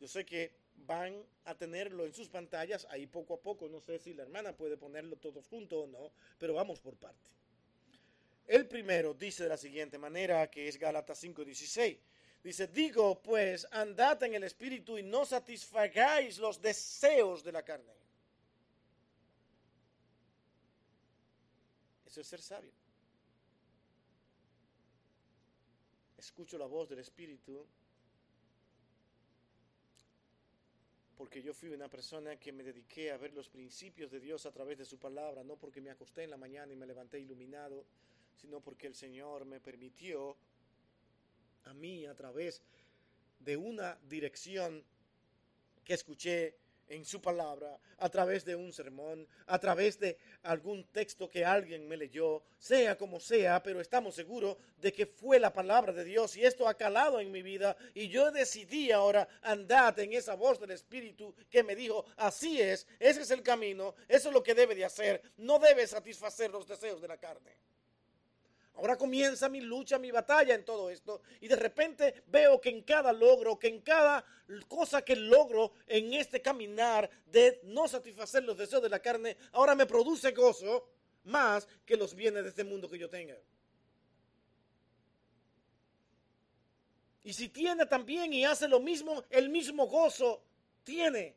[0.00, 0.52] Yo sé que
[0.86, 3.68] van a tenerlo en sus pantallas ahí poco a poco.
[3.68, 7.30] No sé si la hermana puede ponerlo todos juntos o no, pero vamos por parte.
[8.46, 11.98] El primero dice de la siguiente manera, que es Gálatas 5, 16.
[12.44, 17.92] Dice, digo pues, andad en el espíritu y no satisfagáis los deseos de la carne
[22.06, 22.70] Eso es ser sabio.
[26.16, 27.66] Escucho la voz del Espíritu
[31.16, 34.52] porque yo fui una persona que me dediqué a ver los principios de Dios a
[34.52, 37.84] través de su palabra, no porque me acosté en la mañana y me levanté iluminado,
[38.36, 40.36] sino porque el Señor me permitió
[41.64, 42.62] a mí a través
[43.38, 44.84] de una dirección
[45.84, 46.56] que escuché
[46.88, 51.88] en su palabra, a través de un sermón, a través de algún texto que alguien
[51.88, 56.36] me leyó, sea como sea, pero estamos seguros de que fue la palabra de Dios
[56.36, 60.60] y esto ha calado en mi vida y yo decidí ahora andar en esa voz
[60.60, 64.54] del Espíritu que me dijo, así es, ese es el camino, eso es lo que
[64.54, 67.56] debe de hacer, no debe satisfacer los deseos de la carne.
[68.76, 71.22] Ahora comienza mi lucha, mi batalla en todo esto.
[71.40, 74.24] Y de repente veo que en cada logro, que en cada
[74.68, 79.74] cosa que logro en este caminar de no satisfacer los deseos de la carne, ahora
[79.74, 80.88] me produce gozo
[81.24, 83.36] más que los bienes de este mundo que yo tenga.
[87.22, 90.42] Y si tiene también y hace lo mismo, el mismo gozo
[90.82, 91.34] tiene.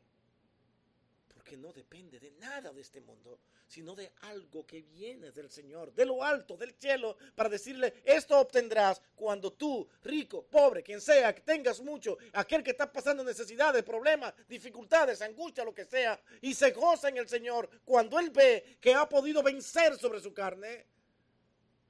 [1.32, 3.38] Porque no depende de nada de este mundo,
[3.68, 8.38] sino de algo que viene del Señor, de lo alto, del cielo, para decirle, esto
[8.38, 13.82] obtendrás cuando tú, rico, pobre, quien sea, que tengas mucho, aquel que está pasando necesidades,
[13.82, 18.78] problemas, dificultades, angustia, lo que sea, y se goza en el Señor cuando Él ve
[18.80, 20.86] que ha podido vencer sobre su carne,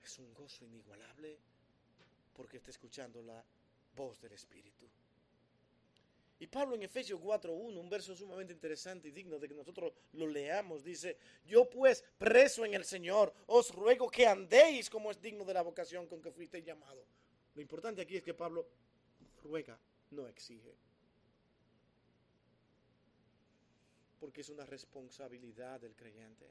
[0.04, 1.38] es un gozo inigualable
[2.34, 3.44] porque está escuchando la
[3.94, 4.88] voz del Espíritu.
[6.40, 10.26] Y Pablo en Efesios 4.1, un verso sumamente interesante y digno de que nosotros lo
[10.26, 15.44] leamos, dice, yo pues preso en el Señor, os ruego que andéis como es digno
[15.44, 17.04] de la vocación con que fuiste llamado.
[17.56, 18.68] Lo importante aquí es que Pablo
[19.42, 19.76] ruega,
[20.12, 20.76] no exige.
[24.20, 26.46] Porque es una responsabilidad del creyente.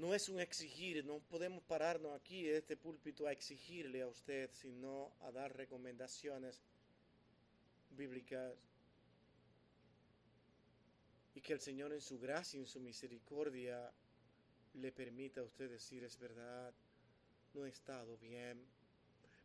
[0.00, 4.50] No es un exigir, no podemos pararnos aquí en este púlpito a exigirle a usted,
[4.50, 6.58] sino a dar recomendaciones
[7.90, 8.54] bíblicas.
[11.34, 13.92] Y que el Señor en su gracia y en su misericordia
[14.72, 16.72] le permita a usted decir es verdad,
[17.52, 18.58] no he estado bien,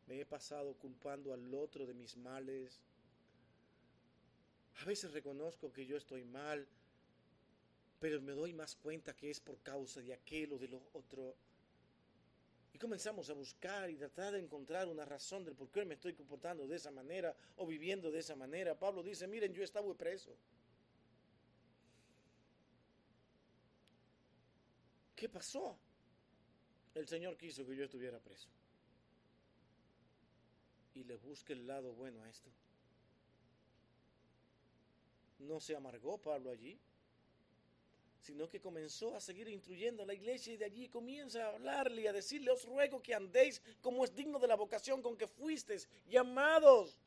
[0.08, 2.80] me he pasado culpando al otro de mis males.
[4.82, 6.66] A veces reconozco que yo estoy mal,
[8.06, 11.36] pero me doy más cuenta que es por causa de aquel o de lo otro.
[12.72, 16.14] Y comenzamos a buscar y tratar de encontrar una razón del por qué me estoy
[16.14, 18.78] comportando de esa manera o viviendo de esa manera.
[18.78, 20.38] Pablo dice, miren, yo estaba preso.
[25.16, 25.76] ¿Qué pasó?
[26.94, 28.50] El Señor quiso que yo estuviera preso.
[30.94, 32.52] Y le busque el lado bueno a esto.
[35.40, 36.80] No se amargó Pablo allí
[38.26, 42.02] sino que comenzó a seguir instruyendo a la iglesia y de allí comienza a hablarle
[42.02, 45.28] y a decirle, os ruego que andéis como es digno de la vocación con que
[45.28, 46.98] fuisteis llamados.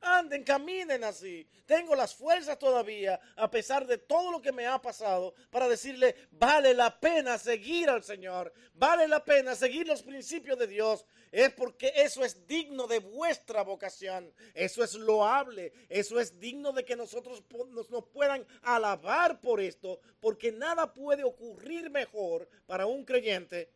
[0.00, 1.46] Anden, caminen así.
[1.66, 6.14] Tengo las fuerzas todavía, a pesar de todo lo que me ha pasado, para decirle,
[6.30, 11.04] vale la pena seguir al Señor, vale la pena seguir los principios de Dios.
[11.30, 16.84] Es porque eso es digno de vuestra vocación, eso es loable, eso es digno de
[16.84, 23.04] que nosotros nos, nos puedan alabar por esto, porque nada puede ocurrir mejor para un
[23.04, 23.70] creyente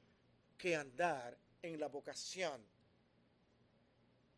[0.57, 2.61] que andar en la vocación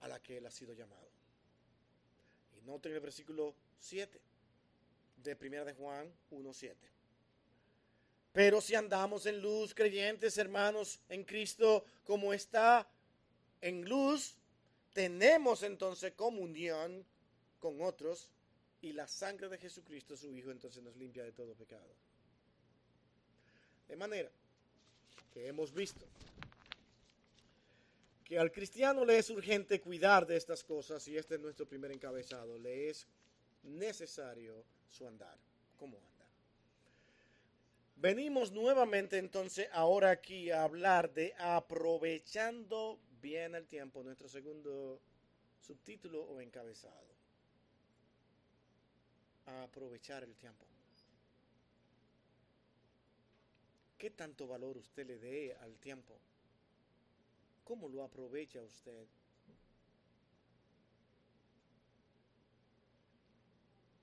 [0.00, 1.05] a la que él ha sido llamado.
[2.66, 4.20] Noten el versículo 7
[5.22, 6.74] de 1 de Juan 1.7.
[8.32, 12.86] Pero si andamos en luz, creyentes, hermanos, en Cristo, como está
[13.62, 14.36] en luz,
[14.92, 17.06] tenemos entonces comunión
[17.60, 18.30] con otros
[18.82, 21.88] y la sangre de Jesucristo, su Hijo, entonces nos limpia de todo pecado.
[23.88, 24.30] De manera
[25.32, 26.04] que hemos visto
[28.26, 31.92] que al cristiano le es urgente cuidar de estas cosas y este es nuestro primer
[31.92, 33.06] encabezado, le es
[33.62, 35.38] necesario su andar.
[35.76, 36.26] ¿Cómo anda?
[37.94, 45.00] Venimos nuevamente entonces ahora aquí a hablar de aprovechando bien el tiempo, nuestro segundo
[45.60, 47.06] subtítulo o encabezado.
[49.46, 50.66] A aprovechar el tiempo.
[53.96, 56.18] ¿Qué tanto valor usted le dé al tiempo?
[57.66, 59.08] ¿Cómo lo aprovecha usted?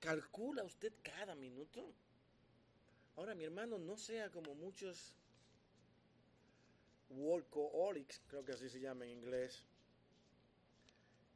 [0.00, 1.94] ¿Calcula usted cada minuto?
[3.16, 5.14] Ahora, mi hermano, no sea como muchos
[7.08, 9.64] workaholics, creo que así se llama en inglés,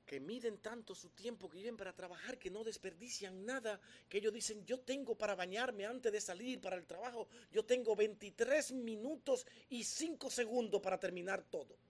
[0.05, 4.35] que miden tanto su tiempo que viven para trabajar, que no desperdician nada, que ellos
[4.35, 9.47] dicen, yo tengo para bañarme antes de salir para el trabajo, yo tengo 23 minutos
[9.71, 11.88] y 5 segundos para terminar todo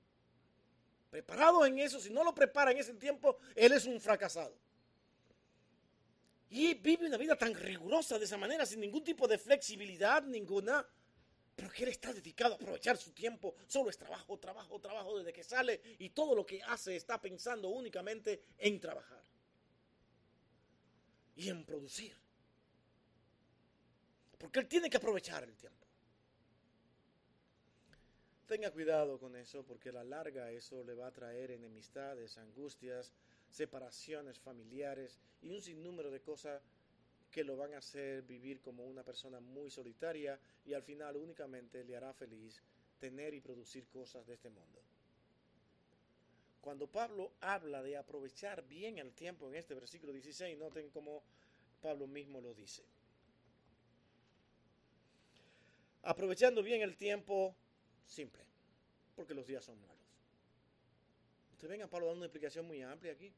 [1.10, 4.56] preparado en eso, si no lo prepara en ese tiempo, él es un fracasado.
[6.50, 10.86] Y vive una vida tan rigurosa de esa manera, sin ningún tipo de flexibilidad, ninguna.
[11.54, 13.54] Pero que él está dedicado a aprovechar su tiempo.
[13.66, 17.68] Solo es trabajo, trabajo, trabajo desde que sale y todo lo que hace está pensando
[17.68, 19.22] únicamente en trabajar.
[21.34, 22.16] Y en producir.
[24.38, 25.87] Porque él tiene que aprovechar el tiempo.
[28.48, 33.12] Tenga cuidado con eso porque a la larga eso le va a traer enemistades, angustias,
[33.50, 36.62] separaciones familiares y un sinnúmero de cosas
[37.30, 41.84] que lo van a hacer vivir como una persona muy solitaria y al final únicamente
[41.84, 42.62] le hará feliz
[42.98, 44.80] tener y producir cosas de este mundo.
[46.62, 51.22] Cuando Pablo habla de aprovechar bien el tiempo en este versículo 16, noten cómo
[51.82, 52.82] Pablo mismo lo dice.
[56.02, 57.54] Aprovechando bien el tiempo,
[58.08, 58.42] simple,
[59.14, 59.96] porque los días son malos.
[61.52, 63.32] Ustedes ven a Pablo dando una explicación muy amplia aquí.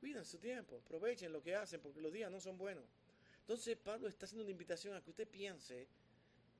[0.00, 2.84] Cuiden su tiempo, aprovechen lo que hacen porque los días no son buenos.
[3.40, 5.88] Entonces Pablo está haciendo una invitación a que usted piense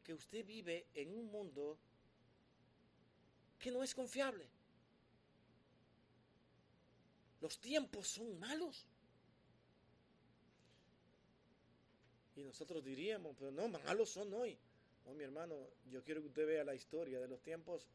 [0.04, 1.78] que usted vive en un mundo
[3.58, 4.48] que no es confiable.
[7.40, 8.86] Los tiempos son malos.
[12.36, 14.56] Y nosotros diríamos, pero no, malos son hoy.
[15.06, 15.54] Oh, mi hermano,
[15.90, 17.86] yo quiero que usted vea la historia de los tiempos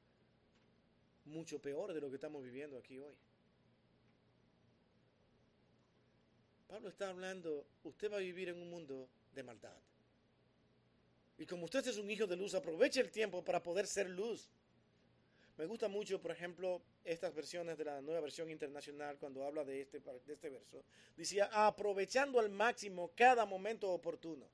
[1.26, 3.14] mucho peor de lo que estamos viviendo aquí hoy.
[6.70, 9.76] Pablo está hablando, usted va a vivir en un mundo de maldad.
[11.38, 14.50] Y como usted es un hijo de luz, aproveche el tiempo para poder ser luz.
[15.58, 19.82] Me gusta mucho, por ejemplo, estas versiones de la nueva versión internacional cuando habla de
[19.82, 20.86] este, de este verso.
[21.18, 24.48] Decía, aprovechando al máximo cada momento oportuno.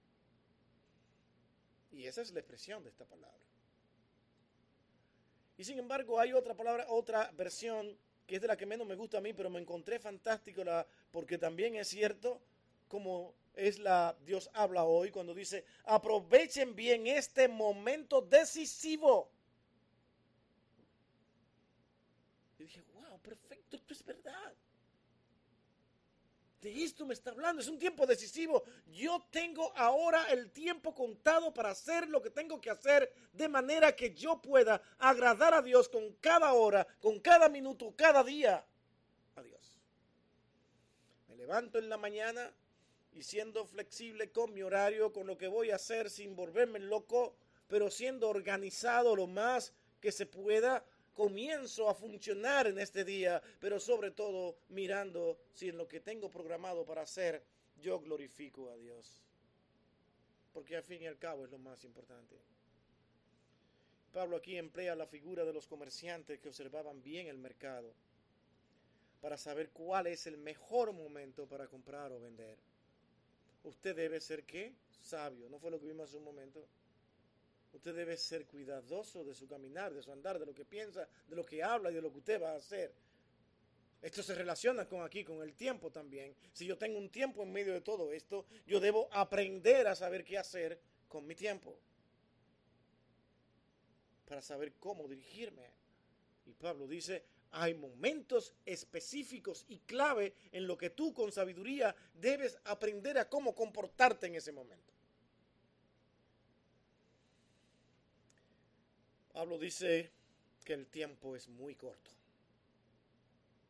[1.92, 3.38] Y esa es la expresión de esta palabra.
[5.58, 8.96] Y sin embargo hay otra palabra, otra versión que es de la que menos me
[8.96, 12.42] gusta a mí, pero me encontré fantástico la, porque también es cierto
[12.88, 19.32] como es la Dios habla hoy cuando dice, aprovechen bien este momento decisivo.
[22.60, 24.54] Y dije, wow, perfecto, esto es verdad.
[26.62, 28.64] De esto me está hablando, es un tiempo decisivo.
[28.88, 33.96] Yo tengo ahora el tiempo contado para hacer lo que tengo que hacer de manera
[33.96, 38.66] que yo pueda agradar a Dios con cada hora, con cada minuto, cada día.
[39.36, 39.80] Adiós.
[41.28, 42.52] Me levanto en la mañana
[43.14, 47.36] y siendo flexible con mi horario, con lo que voy a hacer sin volverme loco,
[47.68, 50.84] pero siendo organizado lo más que se pueda
[51.18, 56.30] comienzo a funcionar en este día, pero sobre todo mirando si en lo que tengo
[56.30, 57.44] programado para hacer
[57.82, 59.24] yo glorifico a Dios.
[60.54, 62.36] Porque al fin y al cabo es lo más importante.
[64.14, 67.92] Pablo aquí emplea la figura de los comerciantes que observaban bien el mercado
[69.20, 72.58] para saber cuál es el mejor momento para comprar o vender.
[73.64, 74.72] Usted debe ser qué?
[75.02, 75.50] Sabio.
[75.50, 76.68] ¿No fue lo que vimos hace un momento?
[77.74, 81.36] Usted debe ser cuidadoso de su caminar, de su andar, de lo que piensa, de
[81.36, 82.94] lo que habla y de lo que usted va a hacer.
[84.02, 86.36] Esto se relaciona con aquí, con el tiempo también.
[86.54, 90.24] Si yo tengo un tiempo en medio de todo esto, yo debo aprender a saber
[90.24, 91.78] qué hacer con mi tiempo.
[94.26, 95.64] Para saber cómo dirigirme.
[96.46, 102.58] Y Pablo dice, hay momentos específicos y clave en lo que tú con sabiduría debes
[102.66, 104.94] aprender a cómo comportarte en ese momento.
[109.38, 110.10] Pablo dice
[110.66, 112.10] que el tiempo es muy corto.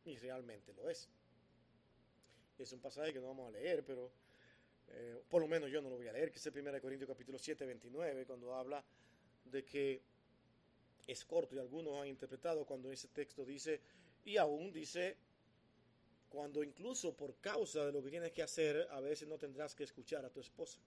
[0.06, 1.10] Y realmente lo es.
[2.58, 4.10] Es un pasaje que no vamos a leer, pero
[4.88, 7.06] eh, por lo menos yo no lo voy a leer, que es el 1 Corintios
[7.06, 8.82] capítulo 7, 29, cuando habla
[9.44, 10.00] de que
[11.06, 13.82] es corto y algunos han interpretado cuando ese texto dice,
[14.24, 15.18] y aún dice,
[16.30, 19.84] cuando incluso por causa de lo que tienes que hacer, a veces no tendrás que
[19.84, 20.78] escuchar a tu esposa.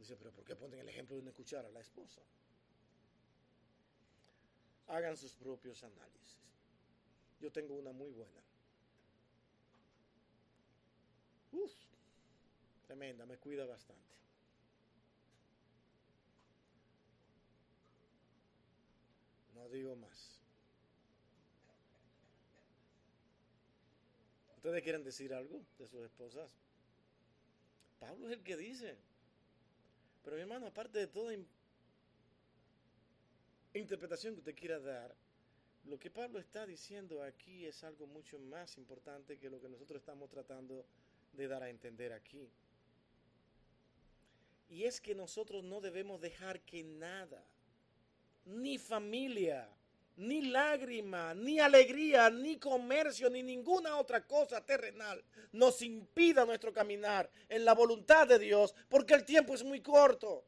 [0.00, 2.22] Dice, pero ¿por qué ponen el ejemplo de no escuchar a la esposa?
[4.86, 6.38] Hagan sus propios análisis.
[7.38, 8.42] Yo tengo una muy buena.
[11.52, 11.72] Uf,
[12.86, 14.14] tremenda, me cuida bastante.
[19.54, 20.40] No digo más.
[24.56, 26.50] ¿Ustedes quieren decir algo de sus esposas?
[27.98, 29.09] Pablo es el que dice.
[30.22, 31.34] Pero mi hermano, aparte de toda
[33.74, 35.14] interpretación que usted quiera dar,
[35.84, 40.00] lo que Pablo está diciendo aquí es algo mucho más importante que lo que nosotros
[40.00, 40.84] estamos tratando
[41.32, 42.50] de dar a entender aquí.
[44.68, 47.42] Y es que nosotros no debemos dejar que nada,
[48.44, 49.68] ni familia,
[50.16, 57.30] ni lágrima, ni alegría, ni comercio, ni ninguna otra cosa terrenal nos impida nuestro caminar
[57.48, 60.44] en la voluntad de Dios, porque el tiempo es muy corto.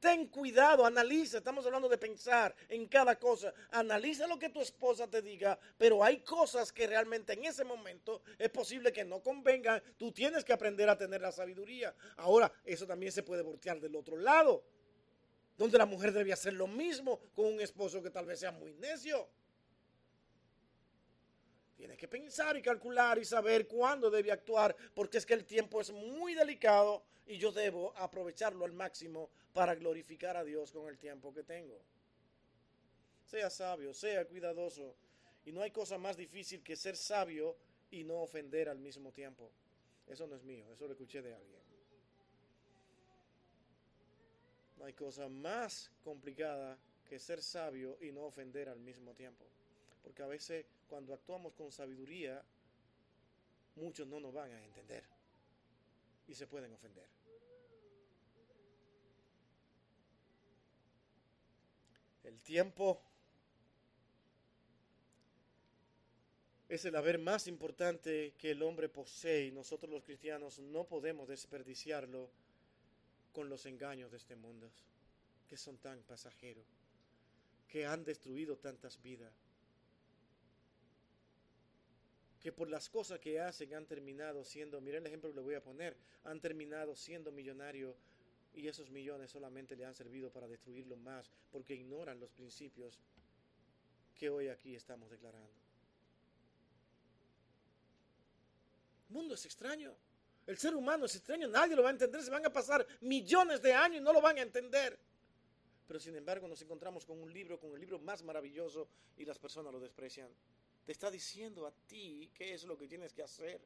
[0.00, 3.52] Ten cuidado, analiza, estamos hablando de pensar en cada cosa.
[3.70, 8.22] Analiza lo que tu esposa te diga, pero hay cosas que realmente en ese momento
[8.38, 9.82] es posible que no convengan.
[9.96, 11.94] Tú tienes que aprender a tener la sabiduría.
[12.18, 14.64] Ahora, eso también se puede voltear del otro lado
[15.56, 18.74] donde la mujer debe hacer lo mismo con un esposo que tal vez sea muy
[18.74, 19.28] necio.
[21.76, 25.80] Tiene que pensar y calcular y saber cuándo debe actuar, porque es que el tiempo
[25.80, 30.98] es muy delicado y yo debo aprovecharlo al máximo para glorificar a Dios con el
[30.98, 31.80] tiempo que tengo.
[33.24, 34.94] Sea sabio, sea cuidadoso.
[35.44, 37.56] Y no hay cosa más difícil que ser sabio
[37.90, 39.50] y no ofender al mismo tiempo.
[40.06, 41.65] Eso no es mío, eso lo escuché de alguien.
[44.86, 46.78] Hay cosa más complicada
[47.08, 49.44] que ser sabio y no ofender al mismo tiempo.
[50.04, 52.40] Porque a veces cuando actuamos con sabiduría,
[53.74, 55.02] muchos no nos van a entender
[56.28, 57.04] y se pueden ofender.
[62.22, 63.02] El tiempo
[66.68, 71.26] es el haber más importante que el hombre posee y nosotros los cristianos no podemos
[71.26, 72.30] desperdiciarlo
[73.36, 74.72] con los engaños de este mundo,
[75.46, 76.64] que son tan pasajeros,
[77.68, 79.30] que han destruido tantas vidas,
[82.40, 85.54] que por las cosas que hacen han terminado siendo, miren el ejemplo que le voy
[85.54, 87.94] a poner, han terminado siendo millonarios
[88.54, 92.98] y esos millones solamente le han servido para destruirlo más, porque ignoran los principios
[94.14, 95.52] que hoy aquí estamos declarando.
[99.10, 99.94] Mundo es extraño.
[100.46, 103.60] El ser humano es extraño, nadie lo va a entender, se van a pasar millones
[103.60, 104.96] de años y no lo van a entender.
[105.86, 109.38] Pero sin embargo nos encontramos con un libro, con el libro más maravilloso y las
[109.38, 110.28] personas lo desprecian.
[110.84, 113.60] Te está diciendo a ti qué es lo que tienes que hacer.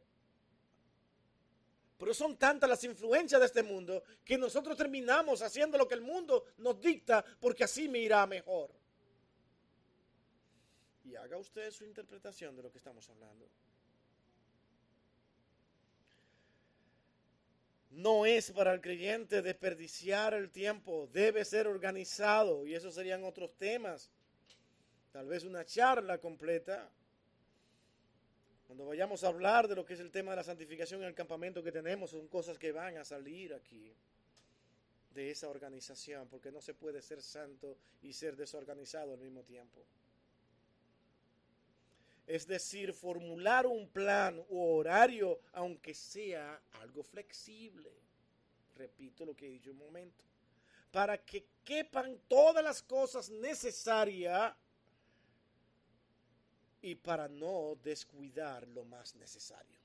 [1.99, 6.01] Pero son tantas las influencias de este mundo que nosotros terminamos haciendo lo que el
[6.01, 8.71] mundo nos dicta porque así me irá mejor.
[11.05, 13.47] Y haga usted su interpretación de lo que estamos hablando.
[17.91, 23.53] No es para el creyente desperdiciar el tiempo, debe ser organizado y esos serían otros
[23.57, 24.11] temas.
[25.13, 26.89] Tal vez una charla completa.
[28.69, 31.15] Cuando vayamos a hablar de lo que es el tema de la santificación en el
[31.15, 33.93] campamento que tenemos, son cosas que van a salir aquí
[35.13, 39.85] de esa organización, porque no se puede ser santo y ser desorganizado al mismo tiempo.
[42.31, 47.91] Es decir, formular un plan u horario, aunque sea algo flexible.
[48.77, 50.25] Repito lo que he dicho un momento.
[50.93, 54.55] Para que quepan todas las cosas necesarias
[56.81, 59.81] y para no descuidar lo más necesario.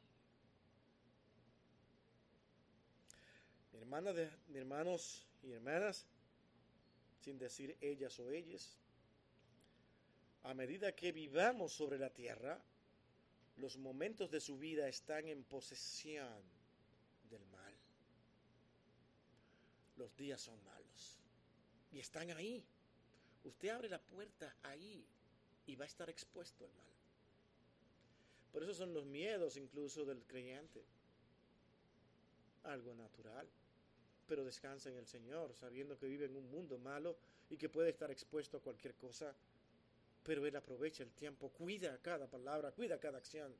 [3.74, 4.14] Mi hermana
[4.50, 6.06] mis hermanos y hermanas,
[7.22, 8.78] sin decir ellas o ellas,
[10.46, 12.62] a medida que vivamos sobre la tierra,
[13.58, 16.43] los momentos de su vida están en posesión
[17.32, 17.74] del mal.
[19.98, 21.18] Los días son malos
[21.91, 22.64] y están ahí.
[23.43, 25.04] Usted abre la puerta ahí
[25.66, 26.93] y va a estar expuesto al mal.
[28.52, 30.84] Por eso son los miedos incluso del creyente.
[32.64, 33.48] Algo natural.
[34.28, 37.18] Pero descansa en el Señor, sabiendo que vive en un mundo malo
[37.50, 39.36] y que puede estar expuesto a cualquier cosa
[40.26, 43.55] pero Él aprovecha el tiempo, cuida cada palabra, cuida cada acción.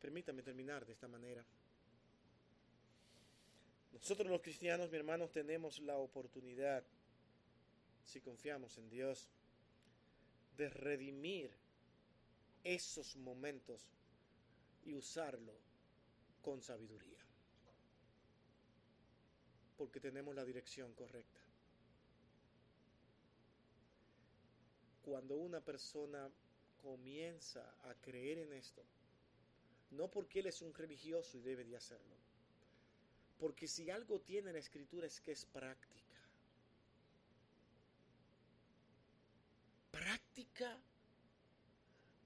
[0.00, 1.44] Permítame terminar de esta manera.
[3.92, 6.84] Nosotros los cristianos, mi hermanos, tenemos la oportunidad,
[8.04, 9.28] si confiamos en Dios,
[10.56, 11.50] de redimir
[12.62, 13.82] esos momentos
[14.84, 15.54] y usarlo
[16.42, 17.18] con sabiduría.
[19.76, 21.43] Porque tenemos la dirección correcta.
[25.04, 26.30] Cuando una persona
[26.82, 28.82] comienza a creer en esto,
[29.90, 32.16] no porque él es un religioso y debe de hacerlo,
[33.38, 36.02] porque si algo tiene la escritura es que es práctica.
[39.90, 40.78] Práctica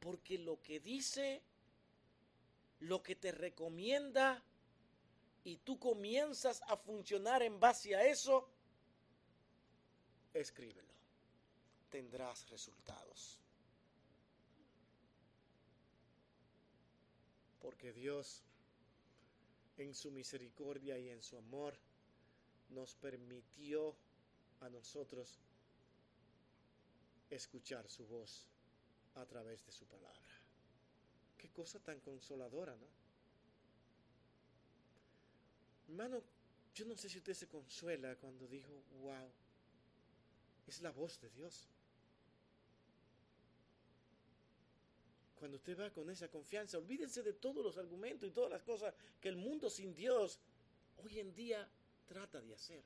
[0.00, 1.42] porque lo que dice,
[2.80, 4.42] lo que te recomienda,
[5.44, 8.48] y tú comienzas a funcionar en base a eso,
[10.34, 10.87] escríbelo
[11.90, 13.38] tendrás resultados.
[17.60, 18.42] Porque Dios,
[19.76, 21.76] en su misericordia y en su amor,
[22.70, 23.94] nos permitió
[24.60, 25.38] a nosotros
[27.30, 28.46] escuchar su voz
[29.14, 30.18] a través de su palabra.
[31.36, 32.86] Qué cosa tan consoladora, ¿no?
[35.88, 36.22] Hermano,
[36.74, 39.30] yo no sé si usted se consuela cuando dijo, wow,
[40.66, 41.66] es la voz de Dios.
[45.38, 48.94] Cuando usted va con esa confianza, olvídense de todos los argumentos y todas las cosas
[49.20, 50.38] que el mundo sin Dios
[50.98, 51.68] hoy en día
[52.06, 52.82] trata de hacer.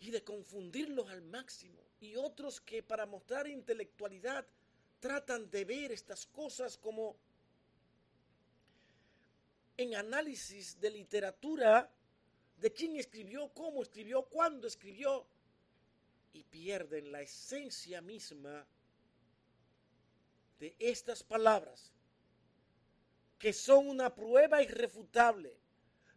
[0.00, 1.80] Y de confundirlos al máximo.
[2.00, 4.46] Y otros que para mostrar intelectualidad
[5.00, 7.16] tratan de ver estas cosas como
[9.76, 11.90] en análisis de literatura,
[12.56, 15.24] de quién escribió, cómo escribió, cuándo escribió,
[16.32, 18.66] y pierden la esencia misma
[20.58, 21.92] de estas palabras,
[23.38, 25.56] que son una prueba irrefutable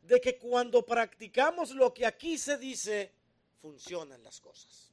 [0.01, 3.11] de que cuando practicamos lo que aquí se dice,
[3.61, 4.91] funcionan las cosas.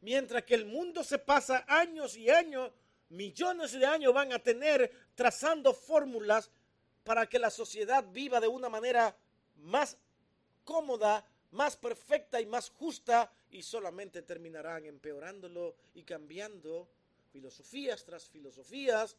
[0.00, 2.72] Mientras que el mundo se pasa años y años,
[3.10, 6.50] millones de años van a tener trazando fórmulas
[7.04, 9.16] para que la sociedad viva de una manera
[9.56, 9.96] más
[10.64, 16.88] cómoda, más perfecta y más justa y solamente terminarán empeorándolo y cambiando
[17.32, 19.16] filosofías tras filosofías,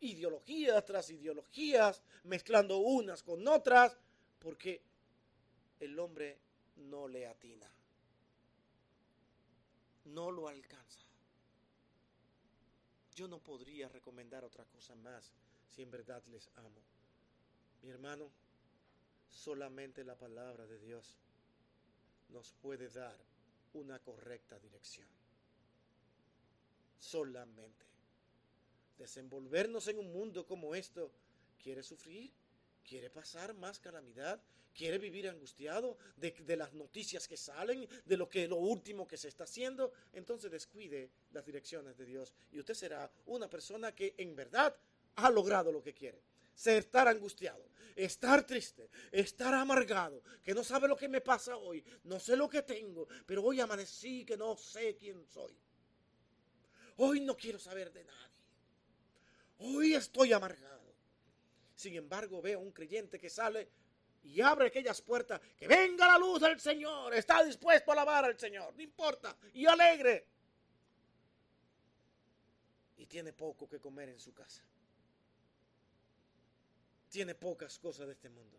[0.00, 3.96] ideologías tras ideologías, mezclando unas con otras,
[4.38, 4.80] porque
[5.80, 6.38] el hombre
[6.76, 7.70] no le atina,
[10.06, 11.06] no lo alcanza.
[13.14, 15.32] Yo no podría recomendar otra cosa más
[15.70, 16.80] si en verdad les amo.
[17.82, 18.30] Mi hermano,
[19.28, 21.16] solamente la palabra de Dios
[22.28, 23.16] nos puede dar
[23.74, 25.06] una correcta dirección.
[26.98, 27.86] Solamente.
[28.98, 31.10] Desenvolvernos en un mundo como esto,
[31.62, 32.32] ¿quiere sufrir?
[32.82, 34.40] ¿Quiere pasar más calamidad?
[34.74, 39.16] ¿Quiere vivir angustiado de, de, las noticias que salen, de lo que lo último que
[39.16, 39.92] se está haciendo?
[40.12, 44.74] Entonces descuide las direcciones de Dios y usted será una persona que en verdad
[45.16, 46.22] ha logrado lo que quiere.
[46.64, 47.64] Estar angustiado,
[47.94, 52.48] estar triste, estar amargado, que no sabe lo que me pasa hoy, no sé lo
[52.48, 55.56] que tengo, pero hoy amanecí que no sé quién soy.
[56.96, 58.42] Hoy no quiero saber de nadie.
[59.58, 60.94] Hoy estoy amargado.
[61.76, 63.68] Sin embargo, veo a un creyente que sale
[64.24, 68.38] y abre aquellas puertas, que venga la luz del Señor, está dispuesto a alabar al
[68.38, 70.26] Señor, no importa, y alegre.
[72.96, 74.64] Y tiene poco que comer en su casa
[77.08, 78.58] tiene pocas cosas de este mundo.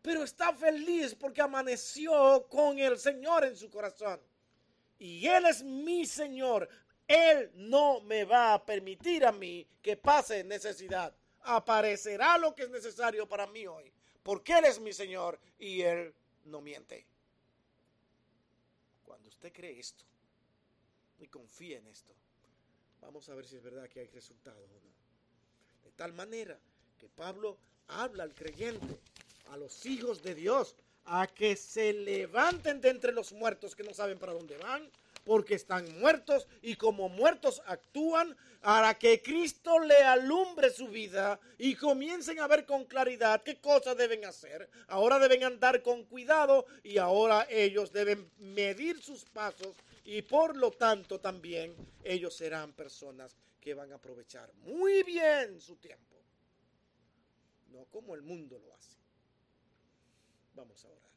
[0.00, 4.20] pero está feliz porque amaneció con el Señor en su corazón.
[4.98, 6.68] Y Él es mi Señor.
[7.06, 11.14] Él no me va a permitir a mí que pase necesidad.
[11.42, 13.92] Aparecerá lo que es necesario para mí hoy.
[14.22, 16.14] Porque Él es mi Señor y Él
[16.44, 17.06] no miente.
[19.04, 20.04] Cuando usted cree esto
[21.18, 22.14] y confía en esto,
[23.00, 25.84] vamos a ver si es verdad que hay resultado o no.
[25.84, 26.58] De tal manera
[26.98, 27.56] que Pablo
[27.86, 28.98] habla al creyente,
[29.50, 33.94] a los hijos de Dios, a que se levanten de entre los muertos que no
[33.94, 34.90] saben para dónde van,
[35.24, 41.74] porque están muertos y como muertos actúan para que Cristo le alumbre su vida y
[41.74, 44.68] comiencen a ver con claridad qué cosas deben hacer.
[44.88, 50.70] Ahora deben andar con cuidado y ahora ellos deben medir sus pasos y por lo
[50.70, 56.17] tanto también ellos serán personas que van a aprovechar muy bien su tiempo.
[57.68, 58.96] No como el mundo lo hace.
[60.54, 61.08] Vamos a orar.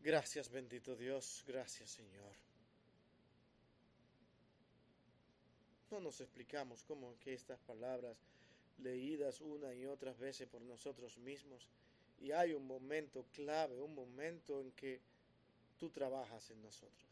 [0.00, 2.32] Gracias bendito Dios, gracias Señor.
[5.90, 8.16] No nos explicamos cómo que estas palabras
[8.78, 11.68] leídas una y otras veces por nosotros mismos
[12.20, 15.00] y hay un momento clave, un momento en que
[15.78, 17.07] tú trabajas en nosotros.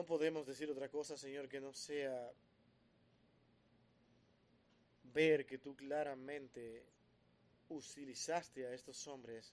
[0.00, 2.32] No podemos decir otra cosa, Señor, que no sea
[5.12, 6.86] ver que tú claramente
[7.68, 9.52] utilizaste a estos hombres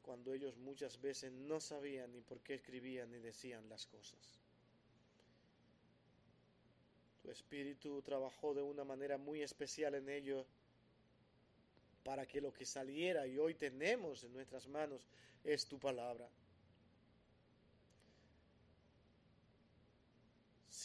[0.00, 4.40] cuando ellos muchas veces no sabían ni por qué escribían ni decían las cosas.
[7.20, 10.46] Tu espíritu trabajó de una manera muy especial en ellos
[12.02, 15.06] para que lo que saliera y hoy tenemos en nuestras manos
[15.44, 16.30] es tu palabra.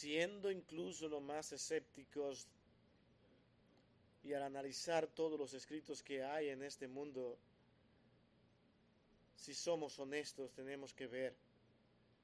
[0.00, 2.46] Siendo incluso los más escépticos
[4.24, 7.36] y al analizar todos los escritos que hay en este mundo,
[9.36, 11.36] si somos honestos, tenemos que ver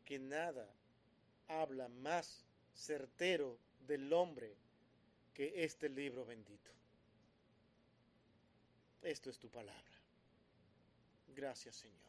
[0.07, 0.67] que nada
[1.49, 4.57] habla más certero del hombre
[5.35, 6.71] que este libro bendito.
[9.03, 10.01] Esto es tu palabra.
[11.35, 12.01] Gracias Señor.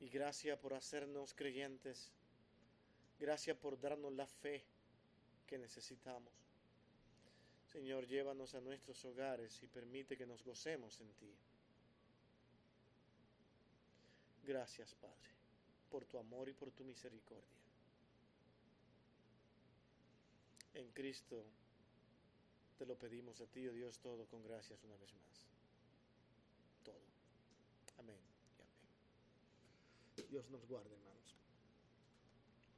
[0.00, 2.10] Y gracias por hacernos creyentes.
[3.24, 4.62] Gracias por darnos la fe
[5.46, 6.30] que necesitamos.
[7.72, 11.34] Señor, llévanos a nuestros hogares y permite que nos gocemos en ti.
[14.42, 15.30] Gracias, Padre,
[15.90, 17.62] por tu amor y por tu misericordia.
[20.74, 21.46] En Cristo
[22.76, 25.46] te lo pedimos a ti, oh Dios, todo con gracias una vez más.
[26.84, 27.00] Todo.
[28.00, 28.18] Amén
[28.58, 30.28] y amén.
[30.28, 31.13] Dios nos guarde, hermanos.